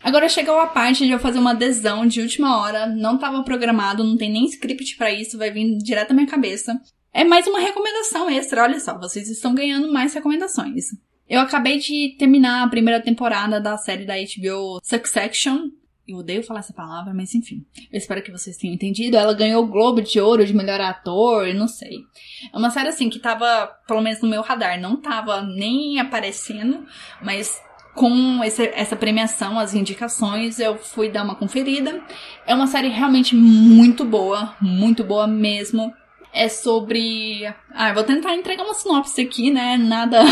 Agora 0.03 0.29
chegou 0.29 0.59
a 0.59 0.67
parte 0.67 1.07
de 1.07 1.13
eu 1.13 1.19
fazer 1.21 1.39
uma 1.39 1.53
adesão 1.53 2.07
de 2.07 2.21
última 2.21 2.61
hora, 2.61 2.87
não 2.87 3.15
estava 3.15 3.43
programado, 3.45 4.03
não 4.03 4.17
tem 4.17 4.33
nem 4.33 4.45
script 4.47 4.97
para 4.97 5.13
isso, 5.13 5.39
vai 5.39 5.51
vir 5.51 5.79
direto 5.79 6.09
da 6.09 6.15
minha 6.15 6.27
cabeça. 6.27 6.79
É 7.15 7.23
mais 7.23 7.47
uma 7.47 7.61
recomendação 7.61 8.29
extra, 8.29 8.65
olha 8.65 8.81
só, 8.81 8.99
vocês 8.99 9.29
estão 9.31 9.55
ganhando 9.55 9.93
mais 9.93 10.13
recomendações. 10.13 10.87
Eu 11.29 11.41
acabei 11.41 11.79
de 11.79 12.17
terminar 12.19 12.65
a 12.65 12.69
primeira 12.69 13.01
temporada 13.01 13.61
da 13.61 13.77
série 13.79 14.05
da 14.05 14.15
HBO 14.15 14.81
Succession, 14.83 15.69
eu 16.07 16.19
odeio 16.19 16.43
falar 16.43 16.61
essa 16.61 16.73
palavra, 16.73 17.15
mas 17.15 17.35
enfim. 17.35 17.65
Eu 17.93 17.99
espero 17.99 18.23
que 18.23 18.33
vocês 18.33 18.57
tenham 18.57 18.75
entendido. 18.75 19.17
Ela 19.17 19.35
ganhou 19.35 19.63
o 19.63 19.69
Globo 19.69 20.03
de 20.03 20.21
Ouro 20.21 20.45
de 20.45 20.55
melhor 20.55 20.81
ator, 20.81 21.53
não 21.55 21.69
sei. 21.69 21.99
É 22.53 22.57
uma 22.57 22.71
série 22.71 22.89
assim 22.89 23.09
que 23.09 23.19
tava, 23.19 23.67
pelo 23.87 24.01
menos 24.01 24.21
no 24.21 24.29
meu 24.29 24.43
radar, 24.43 24.81
não 24.81 24.97
tava 24.97 25.43
nem 25.43 26.01
aparecendo, 26.01 26.85
mas 27.23 27.61
com 27.95 28.43
esse, 28.43 28.67
essa 28.75 28.97
premiação, 28.97 29.59
as 29.59 29.75
indicações, 29.75 30.59
eu 30.59 30.77
fui 30.77 31.09
dar 31.09 31.23
uma 31.23 31.37
conferida. 31.37 32.03
É 32.47 32.55
uma 32.55 32.67
série 32.67 32.89
realmente 32.89 33.37
muito 33.37 34.05
boa, 34.05 34.57
muito 34.61 35.05
boa 35.05 35.27
mesmo 35.27 35.93
é 36.33 36.49
sobre. 36.49 37.47
Ah, 37.75 37.91
eu 37.91 37.95
vou 37.95 38.05
tentar 38.05 38.35
entregar 38.35 38.65
uma 38.65 38.75
sinopse 38.75 39.21
aqui, 39.21 39.51
né? 39.51 39.77
Nada 39.77 40.23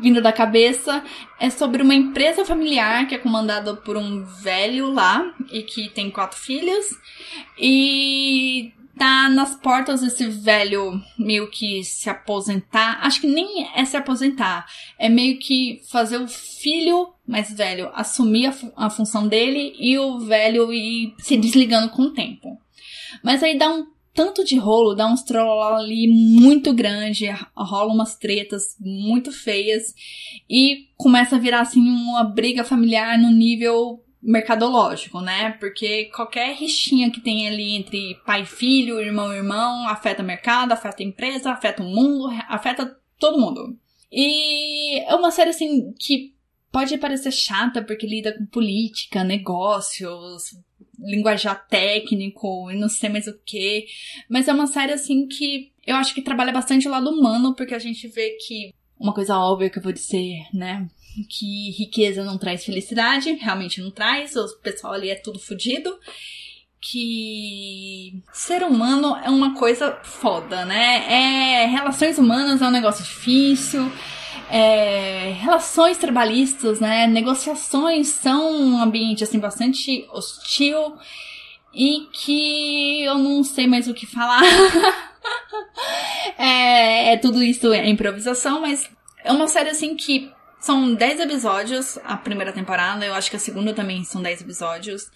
vindo 0.00 0.20
da 0.20 0.32
cabeça. 0.32 1.02
É 1.38 1.50
sobre 1.50 1.82
uma 1.82 1.94
empresa 1.94 2.44
familiar 2.44 3.06
que 3.06 3.14
é 3.14 3.18
comandada 3.18 3.74
por 3.74 3.96
um 3.96 4.24
velho 4.24 4.92
lá 4.92 5.32
e 5.50 5.62
que 5.62 5.88
tem 5.90 6.10
quatro 6.10 6.38
filhos. 6.38 6.86
E 7.58 8.72
tá 8.98 9.30
nas 9.30 9.54
portas 9.54 10.02
desse 10.02 10.26
velho 10.26 11.00
meio 11.18 11.50
que 11.50 11.82
se 11.82 12.10
aposentar. 12.10 12.98
Acho 13.00 13.22
que 13.22 13.26
nem 13.26 13.66
é 13.74 13.84
se 13.84 13.96
aposentar. 13.96 14.66
É 14.98 15.08
meio 15.08 15.38
que 15.38 15.80
fazer 15.90 16.18
o 16.18 16.28
filho 16.28 17.12
mais 17.26 17.52
velho 17.52 17.90
assumir 17.94 18.46
a, 18.46 18.86
a 18.86 18.90
função 18.90 19.26
dele 19.26 19.74
e 19.78 19.98
o 19.98 20.18
velho 20.18 20.72
ir 20.72 21.14
se 21.18 21.36
desligando 21.36 21.90
com 21.90 22.02
o 22.02 22.10
tempo. 22.10 22.60
Mas 23.22 23.42
aí 23.42 23.56
dá 23.56 23.72
um 23.72 23.86
tanto 24.14 24.44
de 24.44 24.56
rolo, 24.56 24.94
dá 24.94 25.06
uns 25.06 25.22
troll 25.22 25.62
ali 25.62 26.08
muito 26.08 26.72
grande, 26.74 27.26
rola 27.56 27.92
umas 27.92 28.16
tretas 28.16 28.76
muito 28.80 29.30
feias 29.32 29.94
e 30.48 30.88
começa 30.96 31.36
a 31.36 31.38
virar 31.38 31.60
assim 31.60 31.80
uma 31.80 32.24
briga 32.24 32.64
familiar 32.64 33.18
no 33.18 33.30
nível 33.30 34.04
mercadológico, 34.22 35.20
né? 35.20 35.52
Porque 35.52 36.06
qualquer 36.06 36.54
rixinha 36.54 37.10
que 37.10 37.20
tem 37.20 37.48
ali 37.48 37.76
entre 37.76 38.16
pai 38.26 38.42
e 38.42 38.46
filho, 38.46 39.00
irmão 39.00 39.32
e 39.32 39.36
irmão, 39.36 39.88
afeta 39.88 40.22
mercado, 40.22 40.72
afeta 40.72 41.02
empresa, 41.02 41.50
afeta 41.50 41.82
o 41.82 41.86
mundo, 41.86 42.28
afeta 42.48 42.96
todo 43.18 43.40
mundo. 43.40 43.78
E 44.12 45.00
é 45.00 45.14
uma 45.14 45.30
série 45.30 45.50
assim 45.50 45.94
que 45.98 46.34
pode 46.70 46.96
parecer 46.98 47.32
chata 47.32 47.82
porque 47.82 48.06
lida 48.06 48.36
com 48.36 48.44
política, 48.46 49.24
negócios, 49.24 50.50
linguajar 51.00 51.66
técnico 51.66 52.70
e 52.70 52.78
não 52.78 52.88
sei 52.88 53.08
mais 53.08 53.26
o 53.26 53.38
que. 53.44 53.86
Mas 54.28 54.48
é 54.48 54.52
uma 54.52 54.66
série 54.66 54.92
assim 54.92 55.26
que 55.26 55.72
eu 55.86 55.96
acho 55.96 56.14
que 56.14 56.22
trabalha 56.22 56.52
bastante 56.52 56.86
o 56.86 56.90
lado 56.90 57.10
humano, 57.10 57.54
porque 57.54 57.74
a 57.74 57.78
gente 57.78 58.06
vê 58.08 58.36
que 58.46 58.72
uma 58.98 59.14
coisa 59.14 59.38
óbvia 59.38 59.70
que 59.70 59.78
eu 59.78 59.82
vou 59.82 59.92
dizer, 59.92 60.46
né? 60.52 60.86
Que 61.28 61.70
riqueza 61.70 62.24
não 62.24 62.38
traz 62.38 62.64
felicidade, 62.64 63.32
realmente 63.32 63.80
não 63.80 63.90
traz, 63.90 64.36
o 64.36 64.60
pessoal 64.62 64.92
ali 64.92 65.08
é 65.08 65.14
tudo 65.14 65.38
fodido. 65.38 65.98
Que 66.82 68.22
ser 68.32 68.62
humano 68.62 69.14
é 69.16 69.28
uma 69.28 69.54
coisa 69.54 69.98
foda, 70.02 70.64
né? 70.64 71.04
É, 71.12 71.66
relações 71.66 72.16
humanas 72.18 72.62
é 72.62 72.66
um 72.66 72.70
negócio 72.70 73.04
difícil 73.04 73.90
é, 74.50 75.32
relações 75.40 75.98
trabalhistas, 75.98 76.80
né? 76.80 77.06
Negociações 77.06 78.08
são 78.08 78.52
um 78.52 78.82
ambiente 78.82 79.24
assim 79.24 79.38
bastante 79.38 80.06
hostil 80.12 80.96
e 81.74 82.08
que 82.12 83.02
eu 83.04 83.16
não 83.18 83.42
sei 83.42 83.66
mais 83.66 83.88
o 83.88 83.94
que 83.94 84.06
falar. 84.06 84.42
é, 86.38 87.12
é, 87.12 87.16
tudo 87.16 87.42
isso 87.42 87.72
é 87.72 87.88
improvisação, 87.88 88.60
mas 88.60 88.90
é 89.24 89.32
uma 89.32 89.48
série 89.48 89.70
assim 89.70 89.96
que 89.96 90.30
são 90.60 90.94
10 90.94 91.20
episódios 91.20 91.98
a 92.04 92.16
primeira 92.16 92.52
temporada, 92.52 93.04
eu 93.04 93.14
acho 93.14 93.30
que 93.30 93.36
a 93.36 93.40
segunda 93.40 93.72
também 93.72 94.04
são 94.04 94.22
10 94.22 94.42
episódios. 94.42 95.10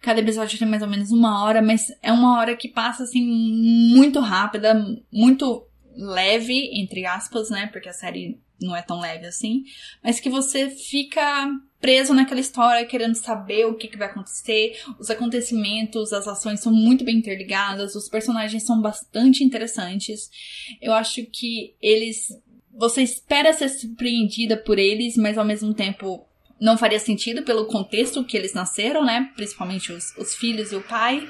Cada 0.00 0.20
episódio 0.20 0.58
tem 0.58 0.68
mais 0.68 0.82
ou 0.82 0.88
menos 0.88 1.10
uma 1.10 1.42
hora, 1.42 1.60
mas 1.60 1.86
é 2.02 2.12
uma 2.12 2.38
hora 2.38 2.54
que 2.54 2.68
passa 2.68 3.02
assim 3.02 3.22
muito 3.94 4.20
rápida, 4.20 4.74
muito 5.12 5.66
leve, 5.96 6.70
entre 6.80 7.06
aspas, 7.06 7.50
né? 7.50 7.66
Porque 7.72 7.88
a 7.88 7.92
série 7.92 8.38
não 8.60 8.74
é 8.74 8.82
tão 8.82 9.00
leve 9.00 9.26
assim, 9.26 9.64
mas 10.02 10.20
que 10.20 10.30
você 10.30 10.70
fica 10.70 11.48
preso 11.80 12.14
naquela 12.14 12.40
história 12.40 12.86
querendo 12.86 13.14
saber 13.14 13.66
o 13.66 13.74
que, 13.74 13.88
que 13.88 13.98
vai 13.98 14.08
acontecer, 14.08 14.78
os 14.98 15.10
acontecimentos, 15.10 16.12
as 16.12 16.26
ações 16.26 16.60
são 16.60 16.72
muito 16.72 17.04
bem 17.04 17.16
interligadas, 17.16 17.94
os 17.94 18.08
personagens 18.08 18.64
são 18.64 18.80
bastante 18.80 19.44
interessantes. 19.44 20.30
Eu 20.80 20.92
acho 20.92 21.24
que 21.26 21.74
eles. 21.80 22.28
Você 22.72 23.02
espera 23.02 23.52
ser 23.52 23.68
surpreendida 23.68 24.56
por 24.56 24.78
eles, 24.78 25.16
mas 25.16 25.38
ao 25.38 25.44
mesmo 25.44 25.72
tempo 25.72 26.26
não 26.60 26.76
faria 26.76 26.98
sentido 26.98 27.42
pelo 27.42 27.66
contexto 27.66 28.24
que 28.24 28.36
eles 28.36 28.54
nasceram, 28.54 29.04
né? 29.04 29.30
Principalmente 29.34 29.92
os, 29.92 30.14
os 30.16 30.34
filhos 30.34 30.72
e 30.72 30.76
o 30.76 30.82
pai. 30.82 31.26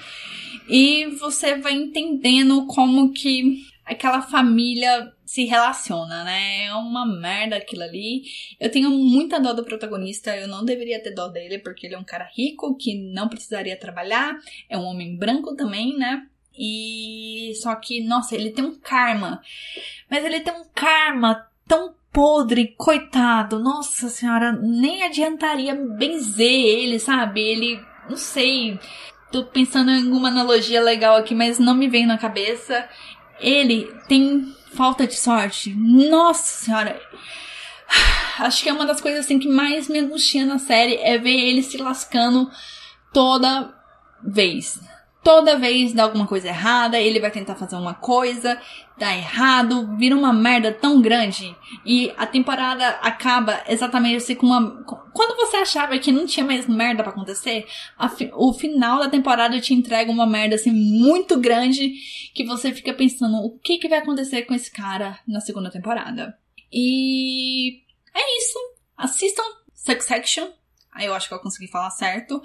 E 0.68 1.06
você 1.18 1.56
vai 1.56 1.74
entendendo 1.74 2.66
como 2.66 3.12
que 3.12 3.64
aquela 3.84 4.22
família 4.22 5.12
se 5.26 5.44
relaciona, 5.44 6.22
né? 6.22 6.66
É 6.66 6.74
uma 6.74 7.04
merda 7.04 7.56
aquilo 7.56 7.82
ali. 7.82 8.22
Eu 8.60 8.70
tenho 8.70 8.88
muita 8.90 9.40
dó 9.40 9.52
do 9.52 9.64
protagonista, 9.64 10.34
eu 10.36 10.46
não 10.46 10.64
deveria 10.64 11.02
ter 11.02 11.10
dó 11.10 11.26
dele, 11.26 11.58
porque 11.58 11.86
ele 11.86 11.96
é 11.96 11.98
um 11.98 12.04
cara 12.04 12.30
rico 12.32 12.76
que 12.76 12.94
não 13.12 13.28
precisaria 13.28 13.76
trabalhar, 13.76 14.38
é 14.70 14.78
um 14.78 14.84
homem 14.84 15.18
branco 15.18 15.56
também, 15.56 15.98
né? 15.98 16.26
E 16.56 17.52
só 17.60 17.74
que, 17.74 18.02
nossa, 18.02 18.34
ele 18.34 18.50
tem 18.50 18.64
um 18.64 18.78
karma. 18.78 19.42
Mas 20.08 20.24
ele 20.24 20.40
tem 20.40 20.54
um 20.54 20.64
karma 20.72 21.46
tão 21.66 21.94
podre, 22.12 22.74
coitado. 22.78 23.58
Nossa 23.58 24.08
senhora, 24.08 24.52
nem 24.52 25.02
adiantaria 25.02 25.74
benzer 25.74 26.48
ele, 26.48 26.98
sabe? 26.98 27.42
Ele, 27.42 27.80
não 28.08 28.16
sei. 28.16 28.78
Tô 29.30 29.44
pensando 29.44 29.90
em 29.90 30.04
alguma 30.04 30.28
analogia 30.28 30.80
legal 30.80 31.16
aqui, 31.16 31.34
mas 31.34 31.58
não 31.58 31.74
me 31.74 31.88
vem 31.88 32.06
na 32.06 32.16
cabeça. 32.16 32.88
Ele 33.40 33.92
tem 34.08 34.54
falta 34.74 35.06
de 35.06 35.14
sorte. 35.14 35.74
Nossa 35.74 36.64
senhora. 36.64 37.00
Acho 38.38 38.62
que 38.62 38.68
é 38.68 38.72
uma 38.72 38.86
das 38.86 39.00
coisas 39.00 39.24
assim 39.24 39.38
que 39.38 39.48
mais 39.48 39.88
me 39.88 39.98
angustia 39.98 40.44
na 40.44 40.58
série 40.58 40.96
é 40.96 41.16
ver 41.16 41.34
ele 41.34 41.62
se 41.62 41.78
lascando 41.78 42.50
toda 43.12 43.74
vez. 44.22 44.78
Toda 45.26 45.58
vez 45.58 45.92
dá 45.92 46.04
alguma 46.04 46.24
coisa 46.24 46.46
errada, 46.46 47.00
ele 47.00 47.18
vai 47.18 47.32
tentar 47.32 47.56
fazer 47.56 47.74
uma 47.74 47.94
coisa, 47.94 48.62
dá 48.96 49.12
errado, 49.12 49.96
vira 49.96 50.14
uma 50.14 50.32
merda 50.32 50.72
tão 50.72 51.02
grande. 51.02 51.52
E 51.84 52.14
a 52.16 52.24
temporada 52.24 52.90
acaba 53.02 53.60
exatamente 53.66 54.18
assim 54.18 54.36
com 54.36 54.46
uma. 54.46 54.84
Quando 55.12 55.34
você 55.34 55.56
achava 55.56 55.98
que 55.98 56.12
não 56.12 56.26
tinha 56.26 56.46
mais 56.46 56.68
merda 56.68 57.02
para 57.02 57.10
acontecer, 57.10 57.66
fi... 58.16 58.30
o 58.34 58.52
final 58.52 59.00
da 59.00 59.08
temporada 59.08 59.60
te 59.60 59.74
entrega 59.74 60.12
uma 60.12 60.28
merda 60.28 60.54
assim 60.54 60.70
muito 60.70 61.40
grande 61.40 61.94
que 62.32 62.44
você 62.44 62.72
fica 62.72 62.94
pensando 62.94 63.38
o 63.38 63.58
que, 63.58 63.78
que 63.78 63.88
vai 63.88 63.98
acontecer 63.98 64.42
com 64.42 64.54
esse 64.54 64.70
cara 64.70 65.18
na 65.26 65.40
segunda 65.40 65.72
temporada. 65.72 66.38
E 66.72 67.80
é 68.14 68.38
isso. 68.38 68.60
Assistam 68.96 69.42
Succession. 69.74 70.46
Aí 70.92 71.06
eu 71.06 71.14
acho 71.14 71.26
que 71.26 71.34
eu 71.34 71.40
consegui 71.40 71.66
falar 71.66 71.90
certo. 71.90 72.40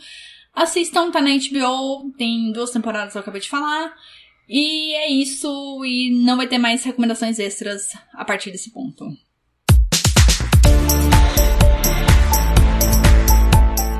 Assistam, 0.53 1.09
tá 1.11 1.21
na 1.21 1.29
HBO, 1.29 2.11
tem 2.17 2.51
duas 2.51 2.71
temporadas 2.71 3.13
que 3.13 3.17
eu 3.17 3.21
acabei 3.21 3.39
de 3.39 3.49
falar. 3.49 3.93
E 4.49 4.93
é 4.95 5.09
isso, 5.09 5.47
e 5.85 6.11
não 6.25 6.35
vai 6.35 6.45
ter 6.45 6.57
mais 6.57 6.83
recomendações 6.83 7.39
extras 7.39 7.93
a 8.13 8.25
partir 8.25 8.51
desse 8.51 8.69
ponto. 8.69 9.05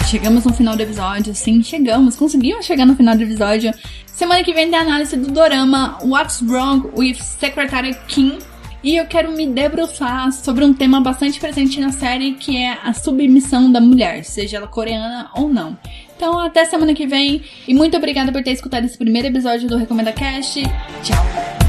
Chegamos 0.10 0.44
no 0.44 0.54
final 0.54 0.76
do 0.76 0.82
episódio, 0.82 1.34
sim, 1.34 1.64
chegamos, 1.64 2.18
conseguimos 2.18 2.66
chegar 2.66 2.86
no 2.86 2.98
final 2.98 3.16
do 3.16 3.24
episódio. 3.24 3.72
Semana 4.06 4.44
que 4.44 4.54
vem 4.54 4.70
tem 4.70 4.78
a 4.78 4.82
análise 4.82 5.16
do 5.16 5.32
dorama 5.32 5.98
What's 6.04 6.42
Wrong 6.42 6.86
with 6.98 7.16
Secretary 7.16 7.96
Kim. 8.10 8.40
E 8.84 8.98
eu 8.98 9.06
quero 9.06 9.32
me 9.32 9.48
debruçar 9.48 10.32
sobre 10.34 10.66
um 10.66 10.74
tema 10.74 11.00
bastante 11.00 11.40
presente 11.40 11.80
na 11.80 11.92
série, 11.92 12.34
que 12.34 12.58
é 12.58 12.80
a 12.84 12.92
submissão 12.94 13.72
da 13.72 13.80
mulher, 13.80 14.26
seja 14.26 14.58
ela 14.58 14.68
coreana 14.68 15.30
ou 15.36 15.48
não. 15.48 15.78
Então, 16.22 16.40
até 16.40 16.64
semana 16.66 16.94
que 16.94 17.08
vem. 17.08 17.42
E 17.68 17.74
muito 17.74 17.98
obrigada 17.98 18.32
por 18.32 18.44
ter 18.44 18.52
escutado 18.52 18.86
esse 18.86 18.96
primeiro 18.96 19.28
episódio 19.28 19.68
do 19.68 19.76
Recomenda 19.76 20.14
Cast. 20.14 20.62
Tchau! 21.02 21.61